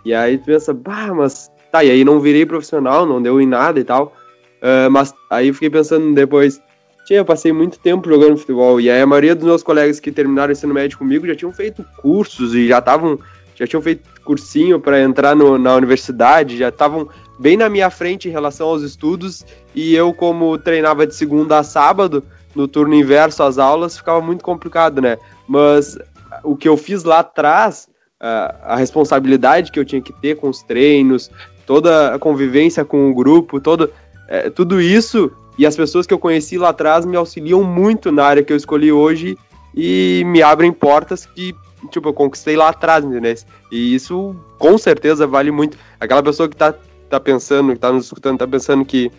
[0.04, 3.46] E aí tu pensa, bah, mas tá, e aí não virei profissional, não deu em
[3.46, 4.14] nada e tal.
[4.62, 6.60] Ah, mas aí fiquei pensando depois,
[7.06, 10.50] tinha, passei muito tempo jogando futebol, e aí a maioria dos meus colegas que terminaram
[10.50, 13.18] o ensino médio comigo já tinham feito cursos e já estavam,
[13.54, 18.28] já tinham feito cursinho para entrar no- na universidade, já estavam bem na minha frente
[18.28, 22.22] em relação aos estudos, e eu, como treinava de segunda a sábado,
[22.54, 25.16] no turno inverso às aulas, ficava muito complicado, né?
[25.46, 25.96] Mas
[26.42, 30.48] o que eu fiz lá atrás, a, a responsabilidade que eu tinha que ter com
[30.48, 31.30] os treinos,
[31.68, 33.92] toda a convivência com o grupo, todo,
[34.26, 38.24] é, tudo isso e as pessoas que eu conheci lá atrás me auxiliam muito na
[38.24, 39.36] área que eu escolhi hoje
[39.74, 41.54] e me abrem portas que,
[41.90, 43.34] tipo, eu conquistei lá atrás, entendeu?
[43.70, 45.76] E isso com certeza vale muito.
[46.00, 46.74] Aquela pessoa que tá,
[47.10, 49.12] tá pensando, que tá nos escutando, tá pensando que,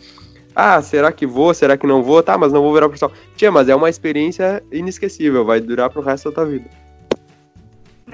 [0.55, 2.23] ah, será que vou, será que não vou?
[2.23, 3.15] Tá, mas não vou virar profissional.
[3.35, 6.67] Tia, mas é uma experiência inesquecível, vai durar pro resto da tua vida.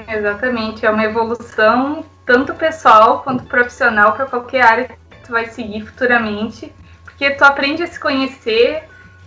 [0.09, 5.85] Exatamente, é uma evolução tanto pessoal quanto profissional para qualquer área que tu vai seguir
[5.85, 8.83] futuramente, porque tu aprende a se conhecer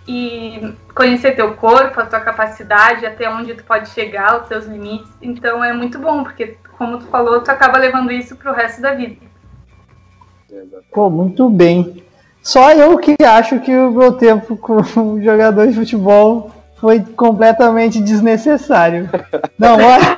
[0.07, 5.09] e conhecer teu corpo, a tua capacidade, até onde tu pode chegar, os teus limites.
[5.21, 8.93] Então é muito bom, porque como tu falou, tu acaba levando isso pro resto da
[8.93, 9.17] vida.
[10.91, 12.03] Pô, muito bem.
[12.41, 19.09] Só eu que acho que o meu tempo como jogador de futebol foi completamente desnecessário.
[19.59, 20.15] Não, olha.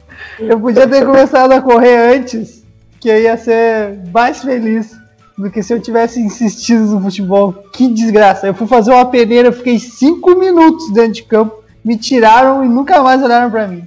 [0.38, 2.64] Eu podia ter começado a correr antes,
[3.00, 4.96] que eu ia ser mais feliz
[5.36, 7.52] do que se eu tivesse insistido no futebol.
[7.72, 8.46] Que desgraça.
[8.46, 12.68] Eu fui fazer uma peneira, eu fiquei cinco minutos dentro de campo, me tiraram e
[12.68, 13.86] nunca mais olharam pra mim.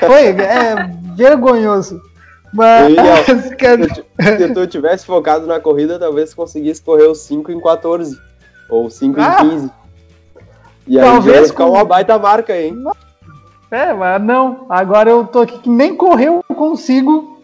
[0.00, 0.74] Foi, é
[1.16, 2.00] vergonhoso.
[2.52, 2.92] Mas,
[3.24, 4.04] Se tu-
[4.38, 8.18] se tu tivesse focado na corrida, talvez conseguisse correr os 5 em 14.
[8.68, 9.38] Ou 5 Ah!
[9.42, 9.70] em 15.
[10.86, 12.76] E aí Talvez ia ficar com- uma baita marca, hein?
[13.72, 14.66] É, mas não.
[14.68, 17.40] Agora eu tô aqui que nem correr eu consigo.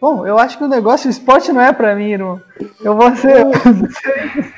[0.00, 2.40] Bom, eu acho que o negócio, o esporte não é pra mim, irmão.
[2.80, 3.44] Eu vou ser.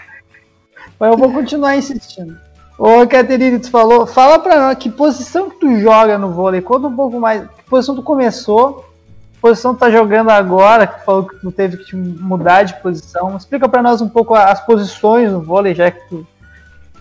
[0.99, 2.39] mas eu vou continuar insistindo.
[2.79, 6.61] Ô, Caterine, tu falou, fala pra nós que posição que tu joga no vôlei.
[6.61, 7.43] Conta um pouco mais.
[7.43, 8.85] Que posição tu começou?
[9.33, 10.87] Que posição tu tá jogando agora?
[10.87, 13.37] Que tu falou que tu teve que te mudar de posição.
[13.37, 16.25] Explica pra nós um pouco as posições no vôlei, já que tu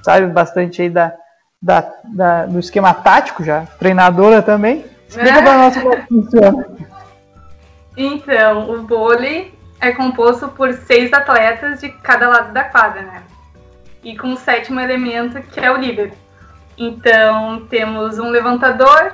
[0.01, 1.13] sabe bastante aí da,
[1.63, 4.85] da, da- do esquema tático já, treinadora também.
[5.07, 5.41] Explica É.
[5.41, 6.65] pra nós como é funciona.
[7.95, 13.23] Então, o vôlei é composto por seis atletas de cada lado da quadra, né?
[14.03, 16.11] E com um sétimo elemento, que é o líbero.
[16.77, 19.13] Então, temos um levantador,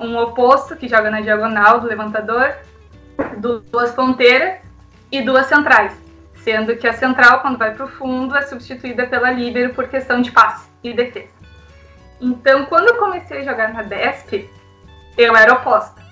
[0.00, 2.54] um oposto, que joga na diagonal do levantador,
[3.70, 4.58] duas ponteiras
[5.12, 5.92] e duas centrais.
[6.42, 10.20] Sendo que a central, quando vai para o fundo, é substituída pela líbero por questão
[10.20, 11.33] de passe e defesa.
[12.24, 14.50] Então, quando eu comecei a jogar na DESP,
[15.18, 16.04] eu era oposta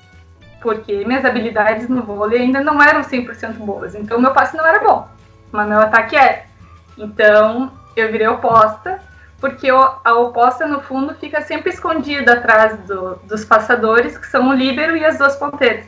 [0.62, 3.94] porque minhas habilidades no vôlei ainda não eram 100% boas.
[3.94, 5.08] Então, meu passe não era bom,
[5.50, 6.44] mas meu ataque era.
[6.96, 9.00] Então, eu virei oposta,
[9.40, 14.52] porque a oposta, no fundo, fica sempre escondida atrás do- dos passadores, que são o
[14.52, 15.86] líbero e as duas ponteiras.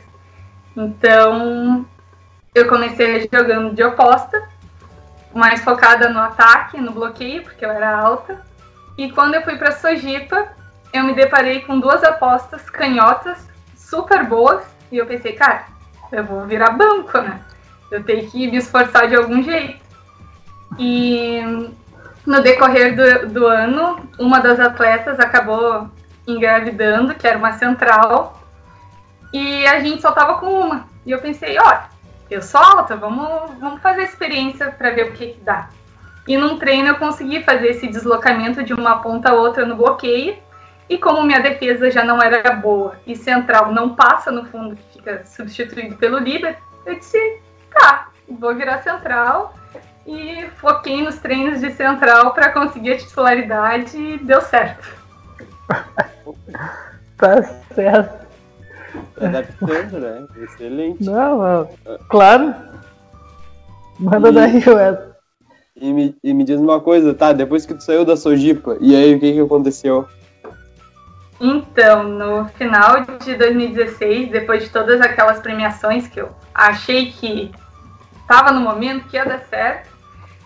[0.75, 1.85] Então,
[2.53, 4.43] eu comecei jogando de oposta,
[5.33, 8.41] mais focada no ataque, no bloqueio, porque eu era alta.
[8.97, 10.47] E quando eu fui para Sojipa,
[10.93, 15.65] eu me deparei com duas apostas canhotas super boas e eu pensei, cara,
[16.11, 17.41] eu vou virar banco, né?
[17.91, 19.83] Eu tenho que me esforçar de algum jeito.
[20.79, 21.41] E
[22.25, 25.89] no decorrer do, do ano, uma das atletas acabou
[26.27, 28.41] engravidando, que era uma central,
[29.31, 30.87] e a gente só tava com uma.
[31.05, 31.83] E eu pensei, olha,
[32.29, 35.69] eu sou alta, vamos, vamos fazer a experiência para ver o que, que dá.
[36.27, 40.37] E num treino eu consegui fazer esse deslocamento de uma ponta a outra no bloqueio.
[40.89, 44.97] E como minha defesa já não era boa e central não passa no fundo, que
[44.99, 47.39] fica substituído pelo líder, eu disse,
[47.73, 49.53] tá, vou virar central.
[50.05, 54.87] E foquei nos treinos de central para conseguir a titularidade e deu certo.
[57.17, 57.41] Tá
[57.73, 58.27] certo.
[59.21, 60.25] Adaptando, né?
[60.43, 61.03] Excelente.
[61.03, 61.69] Não, não.
[62.09, 62.53] Claro.
[63.99, 65.14] Manda E- daí, Wesley.
[65.75, 67.33] E me, e me diz uma coisa, tá?
[67.33, 70.07] Depois que tu saiu da Sojipa, e aí o que que aconteceu?
[71.39, 77.51] Então, no final de 2016, depois de todas aquelas premiações que eu achei que
[78.21, 79.89] estava no momento que ia dar certo,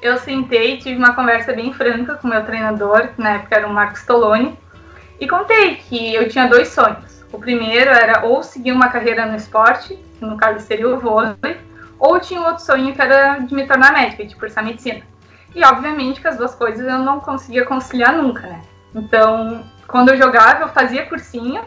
[0.01, 3.73] eu sentei tive uma conversa bem franca com meu treinador, que na época era o
[3.73, 4.57] Marcos Toloni,
[5.19, 7.23] e contei que eu tinha dois sonhos.
[7.31, 11.37] O primeiro era ou seguir uma carreira no esporte, que no caso seria o vôlei,
[11.99, 15.03] ou tinha um outro sonho que era de me tornar médica, de cursar medicina.
[15.55, 18.61] E obviamente que as duas coisas eu não conseguia conciliar nunca, né?
[18.93, 21.61] Então, quando eu jogava, eu fazia cursinho,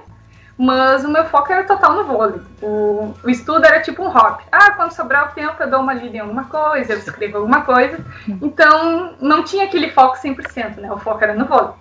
[0.57, 2.41] mas o meu foco era total no vôlei.
[2.61, 4.45] O, o estudo era tipo um hobby.
[4.51, 7.63] Ah, quando sobrar o tempo, eu dou uma lida em alguma coisa, eu escrevo alguma
[7.63, 8.05] coisa.
[8.41, 10.93] Então, não tinha aquele foco 100%, né?
[10.93, 11.75] O foco era no vôlei.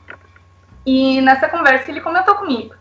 [0.86, 2.74] E nessa conversa ele comentou comigo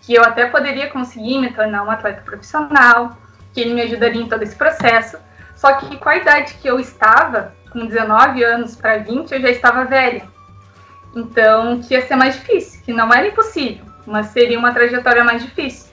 [0.00, 3.16] que eu até poderia conseguir me tornar um atleta profissional,
[3.52, 5.18] que ele me ajudaria em todo esse processo.
[5.56, 9.50] Só que com a idade que eu estava, com 19 anos para 20, eu já
[9.50, 10.22] estava velha.
[11.14, 15.42] Então, que ia ser mais difícil, que não era impossível, mas seria uma trajetória mais
[15.42, 15.92] difícil.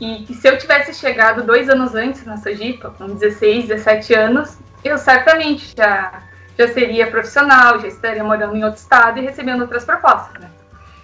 [0.00, 4.58] E que se eu tivesse chegado dois anos antes na Sojipa, com 16, 17 anos,
[4.82, 6.22] eu certamente já,
[6.58, 10.48] já seria profissional, já estaria morando em outro estado e recebendo outras propostas, né?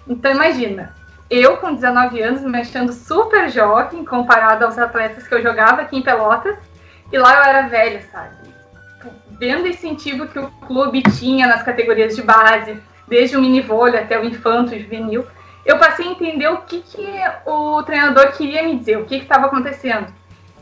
[0.07, 0.95] Então, imagina,
[1.29, 5.95] eu com 19 anos me achando super jovem comparado aos atletas que eu jogava aqui
[5.95, 6.57] em Pelotas,
[7.11, 8.40] e lá eu era velha, sabe?
[9.41, 13.99] Vendo o incentivo que o clube tinha nas categorias de base, desde o mini vôlei
[13.99, 15.25] até o infanto, juvenil,
[15.65, 17.07] eu passei a entender o que, que
[17.43, 20.13] o treinador queria me dizer, o que estava acontecendo.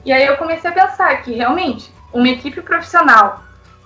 [0.05, 3.43] E aí eu comecei a pensar que realmente uma equipe profissional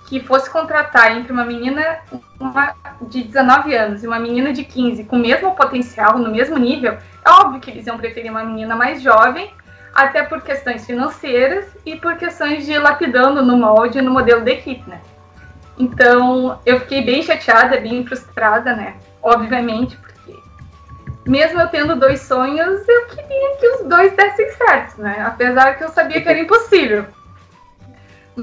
[0.08, 1.98] que fosse contratar entre uma menina
[2.40, 6.56] uma de 19 anos e uma menina de 15 com o mesmo potencial, no mesmo
[6.56, 9.52] nível, é óbvio que eles iam preferir uma menina mais jovem,
[9.94, 14.90] até por questões financeiras e por questões de lapidando no molde, no modelo da equipe,
[14.90, 15.00] né?
[15.78, 18.96] Então, eu fiquei bem chateada, bem frustrada, né?
[19.22, 20.40] Obviamente, porque
[21.26, 25.24] mesmo eu tendo dois sonhos, eu queria que os dois dessem certo, né?
[25.26, 27.06] Apesar que eu sabia que era impossível.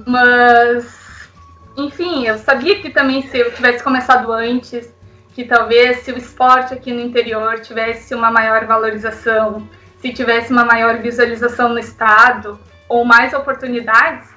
[0.06, 1.28] Mas,
[1.76, 4.92] enfim, eu sabia que também se eu tivesse começado antes,
[5.34, 9.68] que talvez se o esporte aqui no interior tivesse uma maior valorização,
[10.00, 12.58] se tivesse uma maior visualização no estado,
[12.88, 14.28] ou mais oportunidades,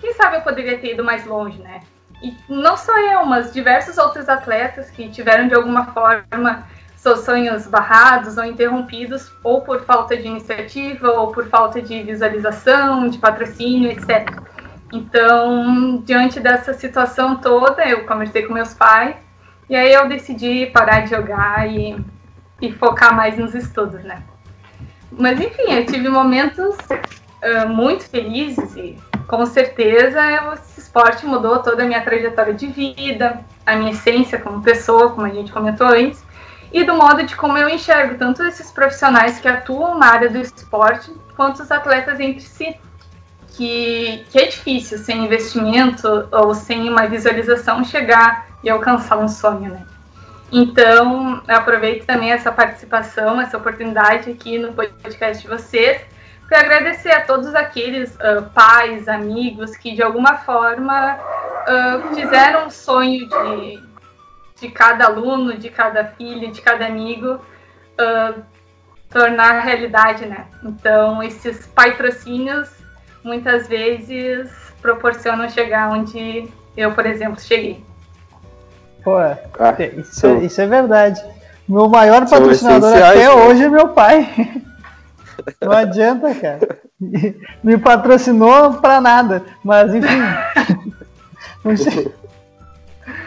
[0.00, 1.80] quem sabe eu poderia ter ido mais longe, né?
[2.22, 7.66] E não só eu, mas diversos outros atletas que tiveram de alguma forma seus sonhos
[7.66, 13.90] barrados ou interrompidos, ou por falta de iniciativa, ou por falta de visualização, de patrocínio,
[13.90, 14.28] etc.
[14.92, 19.14] Então, diante dessa situação toda, eu conversei com meus pais,
[19.70, 21.96] e aí eu decidi parar de jogar e,
[22.60, 24.22] e focar mais nos estudos, né?
[25.10, 30.20] Mas enfim, eu tive momentos uh, muito felizes e com certeza
[30.54, 35.26] esse esporte mudou toda a minha trajetória de vida, a minha essência como pessoa, como
[35.26, 36.24] a gente comentou antes,
[36.72, 40.38] e do modo de como eu enxergo tanto esses profissionais que atuam na área do
[40.38, 42.76] esporte, quanto os atletas entre si.
[43.50, 49.72] Que, que é difícil, sem investimento ou sem uma visualização, chegar e alcançar um sonho,
[49.72, 49.84] né?
[50.50, 56.00] Então, aproveito também essa participação, essa oportunidade aqui no podcast de vocês,
[56.48, 62.70] para agradecer a todos aqueles uh, pais, amigos que de alguma forma uh, fizeram um
[62.70, 63.82] sonho de,
[64.58, 68.42] de cada aluno, de cada filho, de cada amigo uh,
[69.10, 70.46] tornar realidade, né?
[70.64, 72.70] Então, esses patrocínios
[73.22, 77.84] muitas vezes proporcionam chegar onde eu, por exemplo, cheguei.
[79.04, 81.22] Pô, é, Ah, isso, são- isso é verdade.
[81.68, 83.30] Meu maior patrocinador até né?
[83.30, 84.28] hoje é meu pai.
[85.62, 86.78] Não adianta, cara.
[87.62, 89.42] Me patrocinou pra nada.
[89.62, 90.08] Mas enfim.
[91.64, 92.12] Não sei.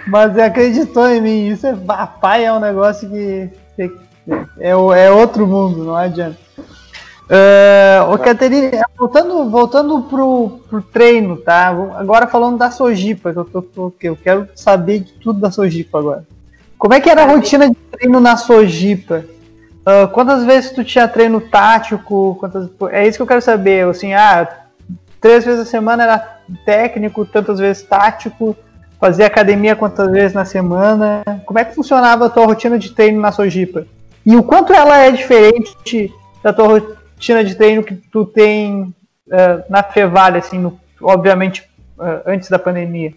[0.08, 1.48] Mas acreditou em mim.
[1.48, 1.76] Isso é.
[2.20, 3.50] Pai é um negócio que.
[4.60, 6.38] é, é outro mundo, não adianta.
[7.30, 11.68] Ah, ô, Caterine, voltando, voltando pro, pro treino, tá?
[11.95, 16.00] Agora falando da Sojipa, que eu, tô, que eu quero saber de tudo da Sojipa
[16.00, 16.26] agora.
[16.78, 19.24] Como é que era a rotina de treino na Sojipa?
[19.86, 22.36] Ah, quantas vezes tu tinha treino tático?
[22.39, 23.88] Quantas, é isso que eu quero saber.
[23.88, 24.48] Assim, ah,
[25.20, 28.56] três vezes a semana era técnico, tantas vezes tático.
[29.00, 31.24] Fazia academia quantas vezes na semana?
[31.45, 33.88] Como é que funcionava a tua rotina de treino na Sojipa?
[34.24, 38.93] E o quanto ela é diferente da tua rotina de treino que tu tem
[39.32, 41.63] ah, na Fevale, assim, no- obviamente
[41.99, 43.13] ah, antes da pandemia?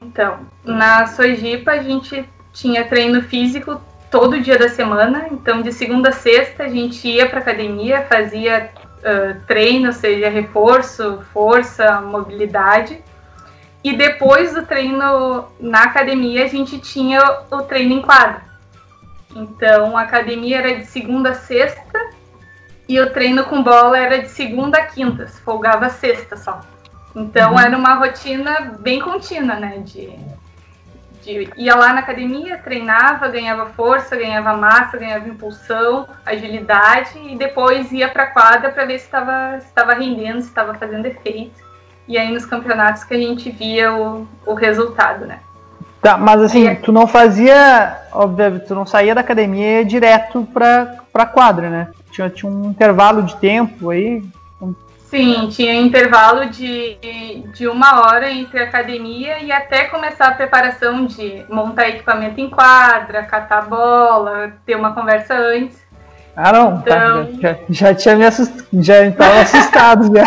[0.00, 3.80] Então, na Sojipa a gente tinha treino físico
[4.10, 5.26] todo dia da semana.
[5.30, 11.22] Então, de segunda a sexta, a gente ia para academia, fazia uh, treino, seja reforço,
[11.32, 13.02] força, mobilidade.
[13.84, 17.20] E depois do treino na academia, a gente tinha
[17.50, 18.42] o treino em quadra.
[19.36, 22.07] Então, a academia era de segunda a sexta
[22.88, 26.60] e o treino com bola era de segunda a quinta, folgava sexta só.
[27.14, 27.60] Então, uhum.
[27.60, 29.82] era uma rotina bem contínua, né?
[29.84, 30.16] De
[31.28, 37.92] de ia lá na academia, treinava, ganhava força, ganhava massa, ganhava impulsão, agilidade e depois
[37.92, 41.68] ia para quadra para ver se estava estava rendendo, se estava fazendo efeito.
[42.06, 45.40] E aí nos campeonatos que a gente via o, o resultado, né?
[46.00, 51.26] Tá, mas assim, tu não fazia, óbvio, tu não saía da academia direto para para
[51.26, 51.88] quadra, né?
[52.10, 54.22] Tinha, tinha um intervalo de tempo aí,
[55.10, 56.98] Sim, tinha intervalo de,
[57.54, 62.50] de uma hora entre a academia e até começar a preparação de montar equipamento em
[62.50, 65.78] quadra, catar bola, ter uma conversa antes.
[66.36, 67.26] Ah, não, tá, então...
[67.26, 70.24] tá, já, já, tinha me assustado, já estava assustado já.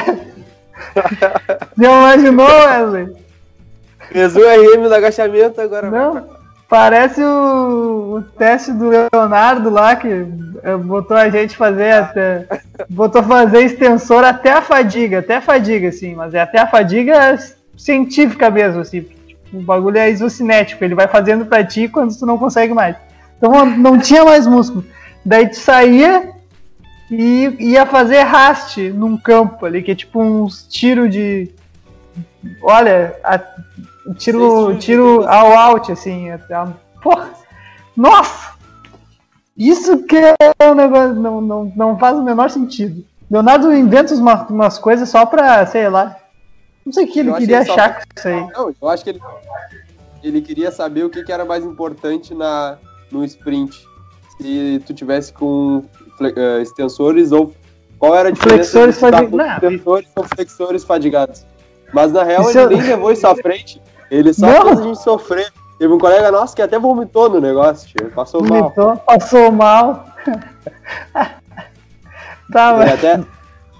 [1.78, 3.16] já imaginou, Wesley?
[4.12, 5.92] Fez o RM do agachamento agora.
[5.92, 6.41] Não.
[6.72, 10.08] Parece o, o, teste do Leonardo lá, que
[10.64, 12.48] eh, botou a gente fazer até.
[12.90, 17.38] botou fazer extensor até a fadiga, até a fadiga, assim, mas é até a fadiga
[17.76, 19.02] científica mesmo, assim.
[19.02, 22.96] Tipo, o bagulho é isocinético, ele vai fazendo pra ti quando tu não consegue mais.
[23.38, 24.86] Então não tinha mais músculo.
[25.26, 26.32] Daí tu saía
[27.12, 31.52] e ia fazer raste num campo ali, que é tipo uns tiro de.
[32.64, 33.42] Olha, a,
[34.18, 36.28] tiro, tiro ao out, assim.
[37.02, 37.32] Porra!
[37.96, 38.52] Nossa!
[39.58, 41.16] Isso que é um negócio.
[41.16, 43.06] Não, não, não faz o menor sentido.
[43.30, 46.18] Leonardo inventa umas, umas coisas só pra, sei lá.
[46.86, 48.48] Não sei o que ele queria achar com isso aí.
[48.54, 49.22] Não, eu acho que ele,
[50.24, 52.78] ele queria saber o que, que era mais importante na,
[53.12, 53.88] no sprint.
[54.38, 57.54] Se tu tivesse com uh, extensores ou
[58.00, 59.64] qual era a diferença flexores, fadigados.
[59.64, 61.46] extensores ou flexores fadigados.
[61.94, 62.78] Mas na real isso ele eu...
[62.78, 63.82] nem levou isso à frente.
[64.10, 64.68] Ele só não.
[64.68, 65.52] fez a gente sofrer.
[65.80, 68.12] Teve um colega nosso que até vomitou no negócio, tio.
[68.12, 68.98] passou vomitou, mal.
[68.98, 70.06] Passou mal.
[72.52, 72.94] tá, mas...
[72.94, 73.20] até,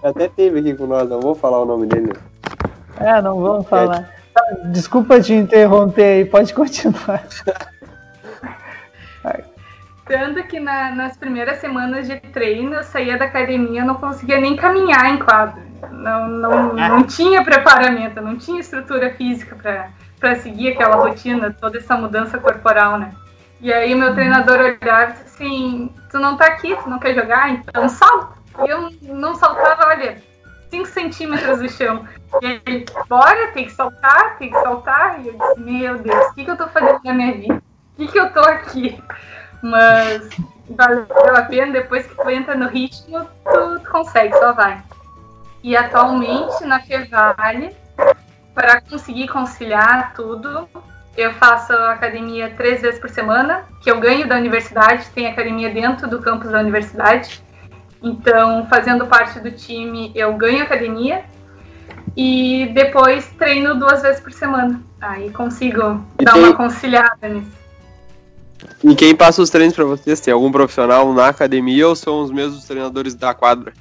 [0.04, 2.14] até teve aqui com nós, não vou falar o nome dele.
[3.00, 4.10] É, não vamos falar.
[4.34, 4.42] Tá,
[4.72, 7.24] desculpa te interromper aí, pode continuar.
[10.12, 14.42] Tanto que na, nas primeiras semanas de treino, eu saía da academia, eu não conseguia
[14.42, 15.71] nem caminhar em quadro.
[15.90, 19.56] Não, não, não tinha preparamento, não tinha estrutura física
[20.20, 23.14] para seguir aquela rotina, toda essa mudança corporal, né?
[23.60, 27.14] E aí meu treinador olhava e disse assim, tu não tá aqui, tu não quer
[27.14, 28.42] jogar, então salta.
[28.66, 30.18] E eu não saltava, olha,
[30.72, 32.06] 5 centímetros do chão.
[32.42, 35.22] E ele, bora, tem que saltar, tem que saltar.
[35.22, 37.56] E eu disse, meu Deus, o que, que eu tô fazendo na minha vida?
[37.56, 39.02] O que, que eu tô aqui?
[39.62, 40.30] Mas
[40.70, 41.06] valeu
[41.36, 44.82] a pena, depois que tu entra no ritmo, tu, tu consegue, só vai.
[45.64, 47.76] E atualmente na Fevale
[48.54, 50.68] para conseguir conciliar tudo,
[51.16, 56.10] eu faço academia três vezes por semana, que eu ganho da universidade, tem academia dentro
[56.10, 57.42] do campus da universidade.
[58.02, 61.24] Então, fazendo parte do time, eu ganho academia
[62.16, 64.82] e depois treino duas vezes por semana.
[65.00, 67.62] Aí consigo e dar uma conciliada nisso.
[68.84, 70.20] E quem passa os treinos para vocês?
[70.20, 73.74] Tem algum profissional na academia ou são os mesmos treinadores da quadra?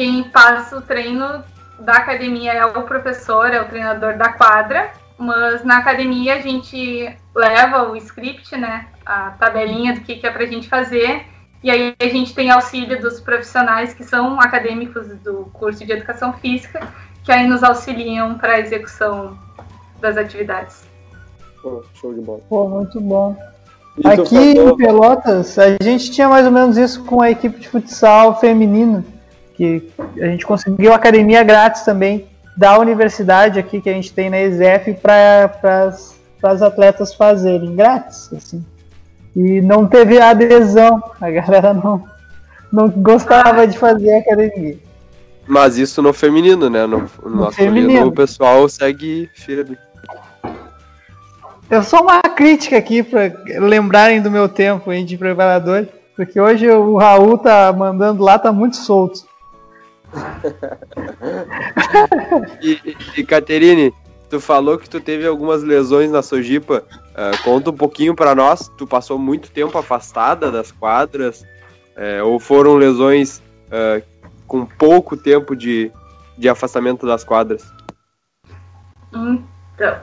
[0.00, 1.44] Quem passa o treino
[1.78, 7.14] da academia é o professor, é o treinador da quadra, mas na academia a gente
[7.34, 11.26] leva o script, né, a tabelinha do que, que é para a gente fazer,
[11.62, 16.32] e aí a gente tem auxílio dos profissionais que são acadêmicos do curso de Educação
[16.32, 16.80] Física,
[17.22, 19.36] que aí nos auxiliam para a execução
[20.00, 20.82] das atividades.
[21.60, 22.40] Pô, show de bola.
[22.48, 23.36] Pô, muito bom.
[24.02, 28.40] Aqui em Pelotas, a gente tinha mais ou menos isso com a equipe de futsal
[28.40, 29.19] feminino
[29.60, 34.40] que a gente conseguiu academia grátis também da universidade aqui que a gente tem na
[34.40, 35.92] ESEF para
[36.42, 38.64] as atletas fazerem grátis, assim.
[39.36, 42.02] E não teve adesão, a galera não,
[42.72, 44.78] não gostava de fazer academia.
[45.46, 46.86] Mas isso no feminino, né?
[46.86, 48.06] No, no, no feminino.
[48.06, 49.76] o pessoal segue firme.
[51.68, 55.86] Eu sou uma crítica aqui para lembrarem do meu tempo hein, de preparador,
[56.16, 59.28] porque hoje o Raul tá mandando lá, tá muito solto.
[62.62, 63.92] e, e Caterine,
[64.28, 66.84] tu falou que tu teve algumas lesões na Sojipa.
[67.10, 68.70] Uh, conta um pouquinho para nós.
[68.78, 71.42] Tu passou muito tempo afastada das quadras?
[71.96, 74.02] Uh, ou foram lesões uh,
[74.46, 75.92] com pouco tempo de,
[76.38, 77.70] de afastamento das quadras?
[79.12, 79.98] Então,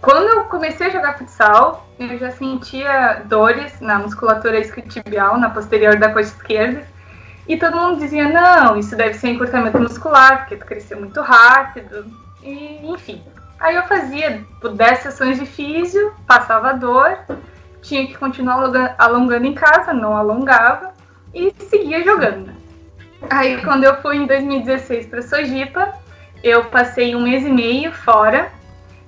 [0.00, 5.96] quando eu comecei a jogar futsal, eu já sentia dores na musculatura isquiotibial, na posterior
[5.96, 6.86] da coxa esquerda.
[7.48, 12.04] E todo mundo dizia, não, isso deve ser encurtamento muscular, porque tu cresceu muito rápido.
[12.42, 13.22] E, enfim.
[13.58, 17.18] Aí eu fazia 10 sessões de físio, passava dor,
[17.80, 20.92] tinha que continuar alongando em casa, não alongava,
[21.34, 22.52] e seguia jogando.
[23.30, 25.92] Aí quando eu fui em 2016 para Sojipa,
[26.42, 28.52] eu passei um mês e meio fora.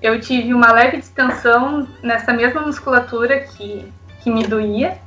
[0.03, 3.87] Eu tive uma leve distensão nessa mesma musculatura que,
[4.21, 4.99] que me doía.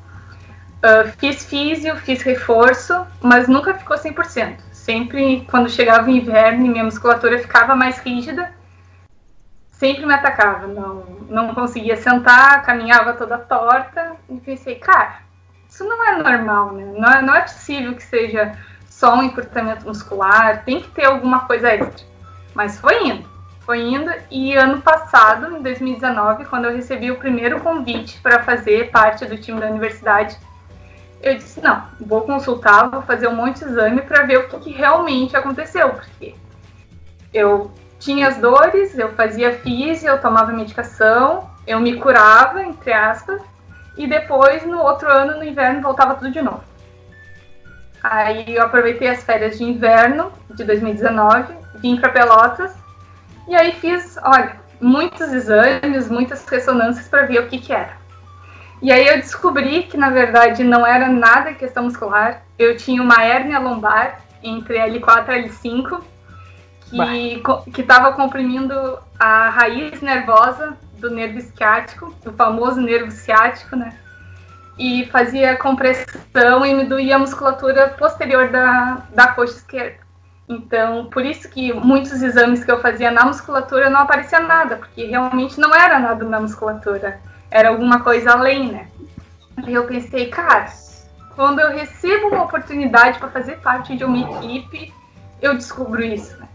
[0.83, 4.57] Uh, fiz físio, fiz reforço, mas nunca ficou 100%.
[4.73, 8.53] Sempre, quando chegava o inverno e minha musculatura ficava mais rígida,
[9.71, 10.67] sempre me atacava.
[10.67, 14.17] Não, não conseguia sentar, caminhava toda torta.
[14.29, 15.19] E pensei, cara,
[15.69, 16.93] isso não é normal, né?
[16.97, 21.41] Não é, não é possível que seja só um encurtamento muscular, tem que ter alguma
[21.41, 22.05] coisa extra.
[22.53, 23.27] Mas foi indo,
[23.61, 24.11] foi indo.
[24.29, 29.37] E ano passado, em 2019, quando eu recebi o primeiro convite para fazer parte do
[29.37, 30.37] time da universidade,
[31.23, 34.59] eu disse: não, vou consultar, vou fazer um monte de exame para ver o que,
[34.59, 36.35] que realmente aconteceu, porque
[37.33, 43.41] eu tinha as dores, eu fazia física, eu tomava medicação, eu me curava, entre aspas,
[43.97, 46.63] e depois, no outro ano, no inverno, voltava tudo de novo.
[48.03, 52.75] Aí eu aproveitei as férias de inverno de 2019, vim para Pelotas,
[53.47, 58.02] e aí fiz, olha, muitos exames, muitas ressonâncias para ver o que que era.
[58.83, 62.43] E aí eu descobri que, na verdade, não era nada questão muscular.
[62.59, 66.03] Eu tinha uma hérnia lombar entre L4 e L5,
[67.73, 73.97] que estava comprimindo a raiz nervosa do nervo ciático, o famoso nervo ciático, né?
[74.77, 80.03] E fazia compressão e me doía a musculatura posterior da, da coxa esquerda.
[80.49, 85.05] Então, por isso que muitos exames que eu fazia na musculatura não aparecia nada, porque
[85.05, 87.17] realmente não era nada na musculatura
[87.53, 88.87] era alguma coisa além, né?
[89.67, 90.65] E eu pensei, cara,
[91.35, 94.91] quando eu recebo uma oportunidade para fazer parte de uma equipe,
[95.39, 96.35] eu descubro isso.
[96.39, 96.47] Né?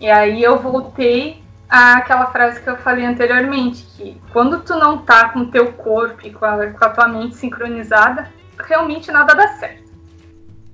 [0.00, 5.28] E aí eu voltei àquela frase que eu falei anteriormente, que quando tu não tá
[5.28, 8.30] com o teu corpo e com a, com a tua mente sincronizada,
[8.66, 9.90] realmente nada dá certo.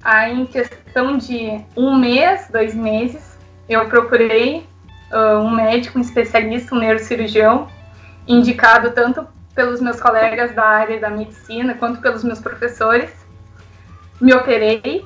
[0.05, 3.37] Aí em questão de um mês, dois meses,
[3.69, 4.65] eu procurei
[5.11, 7.67] uh, um médico, um especialista, um neurocirurgião,
[8.29, 13.11] indicado tanto pelos meus colegas da área da medicina, quanto pelos meus professores.
[14.21, 15.05] Me operei,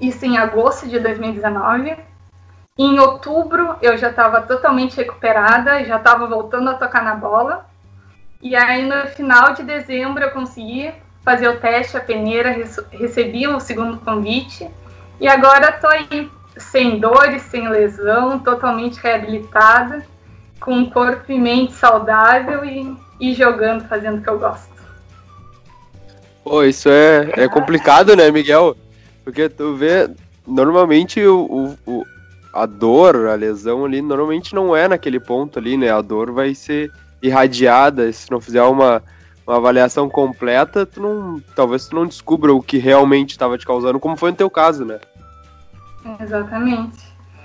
[0.00, 1.96] isso em agosto de 2019.
[2.78, 7.66] Em outubro eu já estava totalmente recuperada, já estava voltando a tocar na bola.
[8.40, 10.92] E aí no final de dezembro eu consegui
[11.24, 12.56] fazer o teste, a peneira,
[12.92, 14.70] recebi o segundo convite.
[15.20, 20.06] E agora estou aí, sem dores, sem lesão, totalmente reabilitada,
[20.60, 24.68] com corpo e mente saudável e e jogando, fazendo o que eu gosto.
[26.44, 28.76] Pô, isso é, é complicado, né, Miguel?
[29.24, 30.08] Porque tu vê,
[30.46, 32.06] normalmente o, o,
[32.52, 35.90] a dor, a lesão ali, normalmente não é naquele ponto ali, né?
[35.90, 36.90] A dor vai ser
[37.22, 39.02] irradiada, se não fizer uma,
[39.46, 44.00] uma avaliação completa, tu não, talvez tu não descubra o que realmente estava te causando,
[44.00, 44.98] como foi no teu caso, né?
[46.20, 46.98] Exatamente.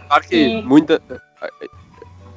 [0.07, 0.61] Claro que e...
[0.61, 1.01] muita...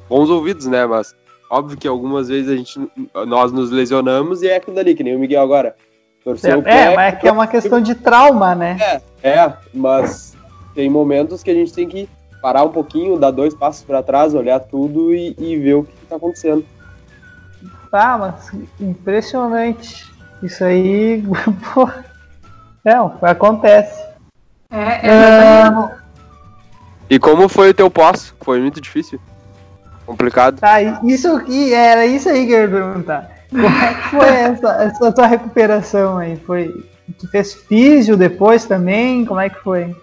[0.09, 0.85] Bons ouvidos, né?
[0.85, 1.15] Mas
[1.49, 2.91] Óbvio que algumas vezes a gente,
[3.25, 5.75] nós nos lesionamos e é aquilo ali, que nem o Miguel agora.
[6.23, 8.77] Torceu é, o pé, é, mas é que é uma questão de trauma, né?
[9.23, 10.35] É, é, mas
[10.75, 12.09] tem momentos que a gente tem que
[12.41, 15.93] parar um pouquinho, dar dois passos para trás, olhar tudo e, e ver o que
[16.03, 16.65] está acontecendo.
[17.89, 20.05] Tá, mas impressionante.
[20.43, 21.23] Isso aí,
[21.73, 21.89] pô,
[22.83, 24.05] é, acontece.
[24.69, 25.97] É, é, é...
[27.09, 28.33] E como foi o teu pós?
[28.41, 29.19] Foi muito difícil?
[30.07, 30.57] Complicado.
[30.57, 33.29] Tá, isso aqui, era isso aí que eu ia perguntar.
[33.49, 36.37] Como é que foi essa, essa tua recuperação aí?
[36.37, 36.73] Foi,
[37.19, 39.25] tu fez físio depois também?
[39.25, 39.93] Como é que foi?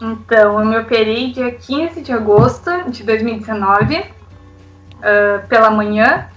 [0.00, 6.28] Então, eu me operei dia 15 de agosto de 2019, uh, pela manhã.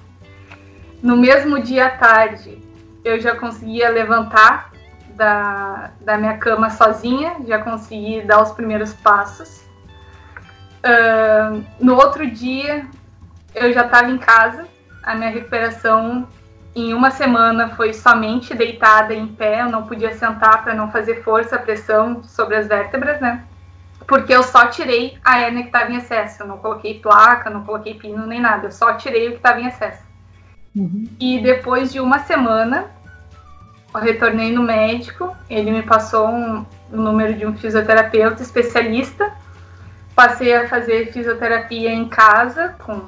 [1.03, 2.57] No mesmo dia à tarde,
[3.05, 4.71] eu já conseguia levantar
[5.11, 9.61] da, da minha cama sozinha, já consegui dar os primeiros passos.
[10.79, 12.85] Uh, no outro dia,
[13.53, 14.67] eu já estava em casa.
[15.03, 16.27] A minha recuperação
[16.75, 19.61] em uma semana foi somente deitada em pé.
[19.61, 23.43] Eu não podia sentar para não fazer força, pressão sobre as vértebras, né?
[24.07, 26.43] Porque eu só tirei a hérnia que estava em excesso.
[26.43, 28.67] Eu não coloquei placa, não coloquei pino nem nada.
[28.67, 30.03] Eu só tirei o que estava em excesso.
[30.75, 31.05] Uhum.
[31.19, 32.89] E depois de uma semana,
[33.93, 35.35] eu retornei no médico.
[35.49, 39.31] Ele me passou um, um número de um fisioterapeuta especialista
[40.19, 43.01] passei a fazer fisioterapia em casa com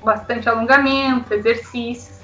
[0.00, 2.20] bastante alongamento, exercícios.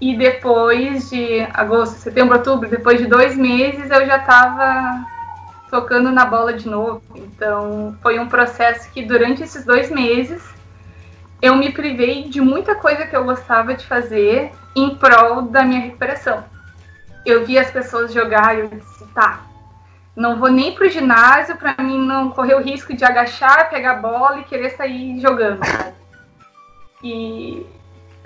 [0.00, 5.06] E depois de agosto, setembro, outubro, depois de dois meses, eu já estava
[5.70, 7.00] tocando na bola de novo.
[7.14, 10.42] Então, foi um processo que durante esses dois meses
[11.40, 15.82] eu me privei de muita coisa que eu gostava de fazer em prol da minha
[15.82, 16.42] recuperação.
[17.24, 19.42] Eu vi as pessoas jogar e eu disse, tá,
[20.16, 24.40] não vou nem pro ginásio para mim não correr o risco de agachar, pegar bola
[24.40, 25.60] e querer sair jogando.
[27.02, 27.66] E,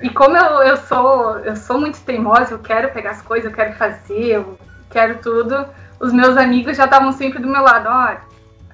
[0.02, 3.56] e como eu, eu sou eu sou muito teimosa, eu quero pegar as coisas, eu
[3.56, 4.58] quero fazer, eu
[4.90, 5.66] quero tudo,
[6.00, 8.20] os meus amigos já estavam sempre do meu lado, olha,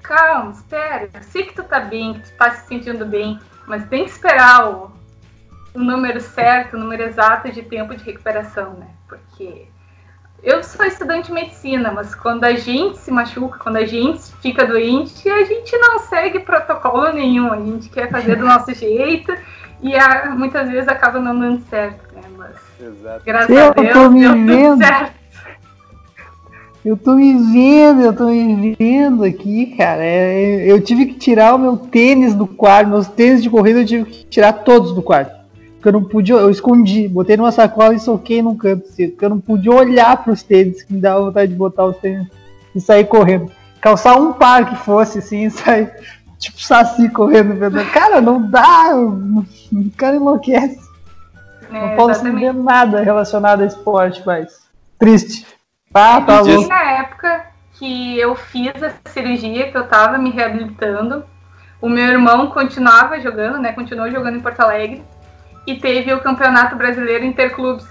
[0.01, 3.87] calma, espera, eu sei que tu tá bem, que tu tá se sentindo bem, mas
[3.87, 4.91] tem que esperar o,
[5.73, 8.87] o número certo, o número exato de tempo de recuperação, né?
[9.07, 9.67] Porque
[10.43, 14.65] eu sou estudante de medicina, mas quando a gente se machuca, quando a gente fica
[14.65, 19.31] doente, a gente não segue protocolo nenhum, a gente quer fazer do nosso jeito
[19.81, 22.21] e a, muitas vezes acaba não dando certo, né?
[22.37, 23.21] Mas Exato.
[23.23, 24.77] graças Eu a Deus tô me deu tudo vendo.
[24.77, 25.21] certo.
[26.83, 30.03] Eu tô me vendo, eu tô me vendo aqui, cara.
[30.03, 33.85] É, eu tive que tirar o meu tênis do quarto, meus tênis de corrida eu
[33.85, 35.40] tive que tirar todos do quarto.
[35.81, 39.13] Porque eu não podia, eu escondi, botei numa sacola e soquei num canto cedo.
[39.13, 42.27] Porque eu não podia olhar pros tênis, que me dava vontade de botar os tênis
[42.75, 43.51] e sair correndo.
[43.81, 45.91] Calçar um par que fosse assim, e sair
[46.37, 47.57] tipo saci correndo.
[47.91, 49.43] Cara, não dá, o
[49.97, 50.79] cara enlouquece.
[51.71, 51.89] né?
[51.89, 54.59] não posso ver nada relacionado a esporte, mas
[54.99, 55.47] triste.
[55.91, 56.69] Ah, tá Me diz- louco.
[56.69, 61.23] Na época que eu fiz a cirurgia, que eu tava me reabilitando,
[61.81, 63.71] o meu irmão continuava jogando, né?
[63.71, 65.03] Continuou jogando em Porto Alegre.
[65.65, 67.87] E teve o Campeonato Brasileiro Interclubes.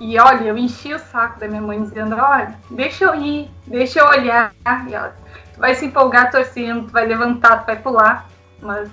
[0.00, 3.98] E olha, eu enchi o saco da minha mãe dizendo, olha, deixa eu ir, deixa
[3.98, 4.52] eu olhar.
[4.88, 5.14] E ela,
[5.54, 8.28] tu vai se empolgar torcendo, tu vai levantar, tu vai pular.
[8.62, 8.88] Mas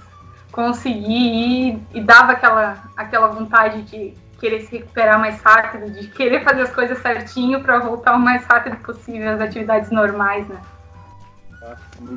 [0.52, 6.44] consegui ir e dava aquela, aquela vontade de querer se recuperar mais rápido, de querer
[6.44, 10.58] fazer as coisas certinho para voltar o mais rápido possível às atividades normais, né?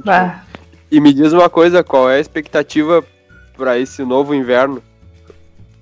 [0.07, 0.41] Ah,
[0.91, 3.05] E me diz uma coisa, qual é a expectativa
[3.57, 4.83] pra esse novo inverno?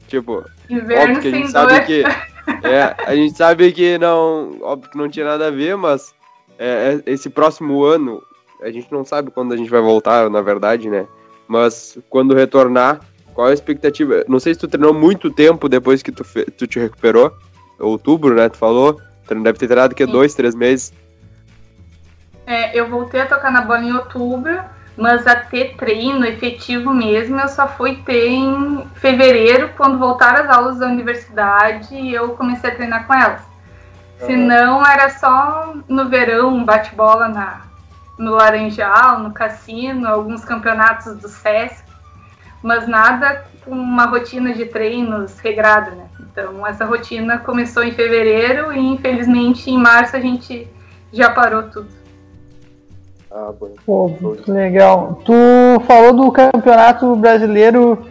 [0.07, 1.70] Tipo, Inverno óbvio que a gente dor.
[1.70, 2.02] sabe que.
[2.62, 4.57] É, a gente sabe que não.
[4.61, 6.14] Óbvio que não tinha nada a ver, mas
[6.57, 8.22] é, é, esse próximo ano,
[8.62, 11.09] a gente não sabe quando a gente vai voltar, na verdade, né?
[11.48, 13.00] Mas quando retornar,
[13.34, 14.24] qual é a expectativa?
[14.28, 16.24] Não sei se tu treinou muito tempo depois que tu,
[16.57, 17.32] tu te recuperou.
[17.80, 18.48] Outubro, né?
[18.48, 19.00] Tu falou.
[19.26, 20.12] Tu não deve ter treinado que Sim.
[20.12, 20.92] dois, três meses.
[22.46, 24.57] É, eu voltei a tocar na bola em outubro,
[24.97, 30.57] mas a ter treino efetivo mesmo eu só fui ter em fevereiro, quando voltaram as
[30.57, 33.42] aulas da universidade e eu comecei a treinar com elas.
[34.18, 37.61] Senão era só no verão, um bate-bola na,
[38.18, 41.84] no Laranjal, no cassino, alguns campeonatos do SESC,
[42.62, 46.07] mas nada com uma rotina de treinos regrada, né?
[46.20, 50.66] Então essa rotina começou em fevereiro e infelizmente em março a gente
[51.12, 52.05] já parou tudo.
[53.84, 54.11] Pô,
[54.43, 55.20] que legal.
[55.24, 55.32] Tu
[55.87, 58.07] falou do Campeonato Brasileiro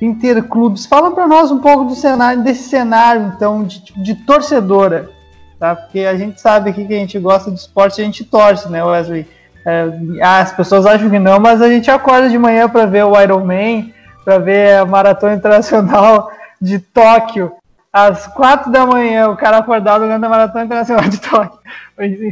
[0.00, 0.86] Interclubes.
[0.86, 5.10] Fala pra nós um pouco do cenário, desse cenário, então, de, de torcedora.
[5.58, 5.76] Tá?
[5.76, 8.82] Porque a gente sabe aqui que a gente gosta de esporte, a gente torce, né,
[8.82, 9.28] Wesley?
[9.64, 9.88] É,
[10.20, 13.20] ah, as pessoas acham que não, mas a gente acorda de manhã para ver o
[13.20, 13.94] Ironman,
[14.24, 17.52] para ver a Maratona Internacional de Tóquio.
[17.92, 21.60] Às quatro da manhã, o cara acordado olhando a Maratona Internacional de Tóquio.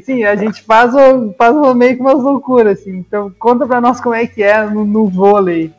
[0.05, 2.97] Sim, a gente faz, o- faz uma- meio que umas loucuras, assim.
[2.99, 5.73] Então, conta pra nós como é que é no, no vôlei.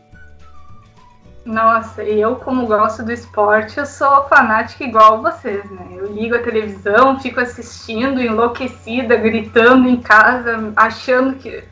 [1.44, 5.88] Nossa, eu como gosto do esporte, eu sou fanática igual vocês, né?
[5.94, 11.64] Eu ligo a televisão, fico assistindo, enlouquecida, gritando em casa, achando que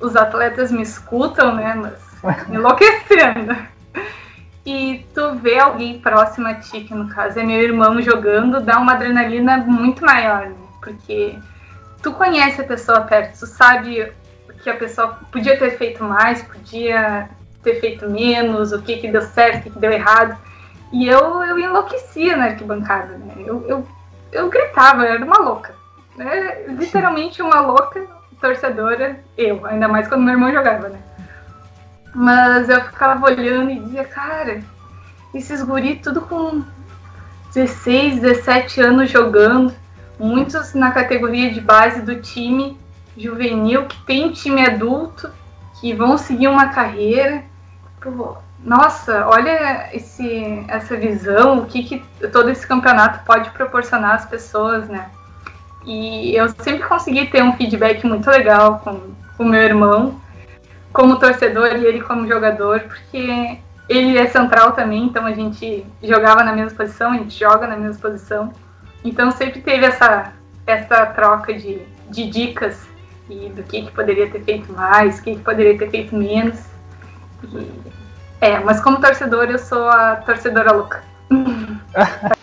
[0.00, 1.74] os atletas me escutam, né?
[2.22, 3.56] Mas enlouquecendo.
[4.64, 8.78] E tu vê alguém próximo a ti, que no caso é meu irmão jogando, dá
[8.78, 10.54] uma adrenalina muito maior, né?
[10.80, 11.36] Porque
[12.06, 14.12] tu conhece a pessoa perto, tu sabe
[14.62, 17.28] que a pessoa podia ter feito mais, podia
[17.64, 20.38] ter feito menos, o que que deu certo, o que que deu errado.
[20.92, 23.34] E eu, eu enlouquecia na arquibancada, né?
[23.38, 23.88] Eu, eu,
[24.30, 25.74] eu gritava, eu era uma louca.
[26.16, 26.66] Né?
[26.68, 28.06] Literalmente uma louca
[28.40, 31.00] torcedora, eu, ainda mais quando meu irmão jogava, né?
[32.14, 34.60] Mas eu ficava olhando e dizia, cara,
[35.34, 36.62] esses guri tudo com
[37.52, 39.74] 16, 17 anos jogando,
[40.18, 42.78] muitos na categoria de base do time
[43.16, 45.30] juvenil, que tem time adulto,
[45.80, 47.42] que vão seguir uma carreira.
[48.00, 54.26] Pô, nossa, olha esse, essa visão, o que, que todo esse campeonato pode proporcionar às
[54.26, 55.10] pessoas, né?
[55.84, 59.00] E eu sempre consegui ter um feedback muito legal com
[59.38, 60.20] o meu irmão,
[60.92, 63.58] como torcedor e ele como jogador, porque
[63.88, 67.76] ele é central também, então a gente jogava na mesma posição, a gente joga na
[67.76, 68.52] mesma posição.
[69.04, 70.32] Então sempre teve essa,
[70.66, 71.80] essa troca de,
[72.10, 72.86] de dicas
[73.28, 76.58] e do que, que poderia ter feito mais, o que, que poderia ter feito menos.
[77.52, 77.70] E,
[78.40, 81.02] é, mas como torcedor eu sou a torcedora louca.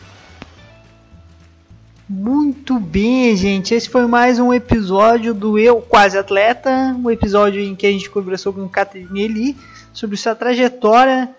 [2.08, 3.74] Muito bem, gente.
[3.74, 8.10] Esse foi mais um episódio do Eu Quase Atleta, um episódio em que a gente
[8.10, 9.58] conversou com Catherine Eli
[9.94, 11.34] sobre sua trajetória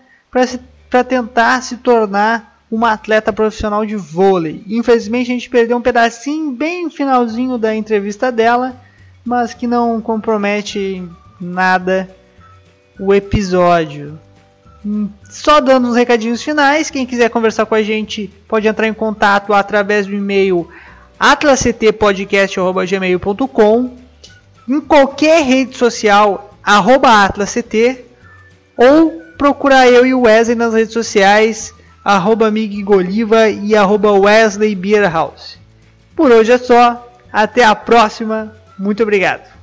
[0.91, 4.65] para tentar se tornar uma atleta profissional de vôlei.
[4.67, 8.75] Infelizmente a gente perdeu um pedacinho bem finalzinho da entrevista dela,
[9.25, 11.01] mas que não compromete
[11.41, 12.11] nada
[12.99, 14.19] o episódio.
[15.31, 19.53] Só dando uns recadinhos finais, quem quiser conversar com a gente pode entrar em contato
[19.53, 20.69] através do e-mail
[21.19, 23.91] atlasctpodcast.gmail.com
[24.69, 27.33] em qualquer rede social, arroba
[28.77, 31.73] ou procurar eu e o Wesley nas redes sociais,
[32.05, 32.51] arroba
[32.83, 35.59] Goliva e arroba Wesley Beerhouse.
[36.15, 39.54] Por hoje é só, até a próxima, muito obrigado.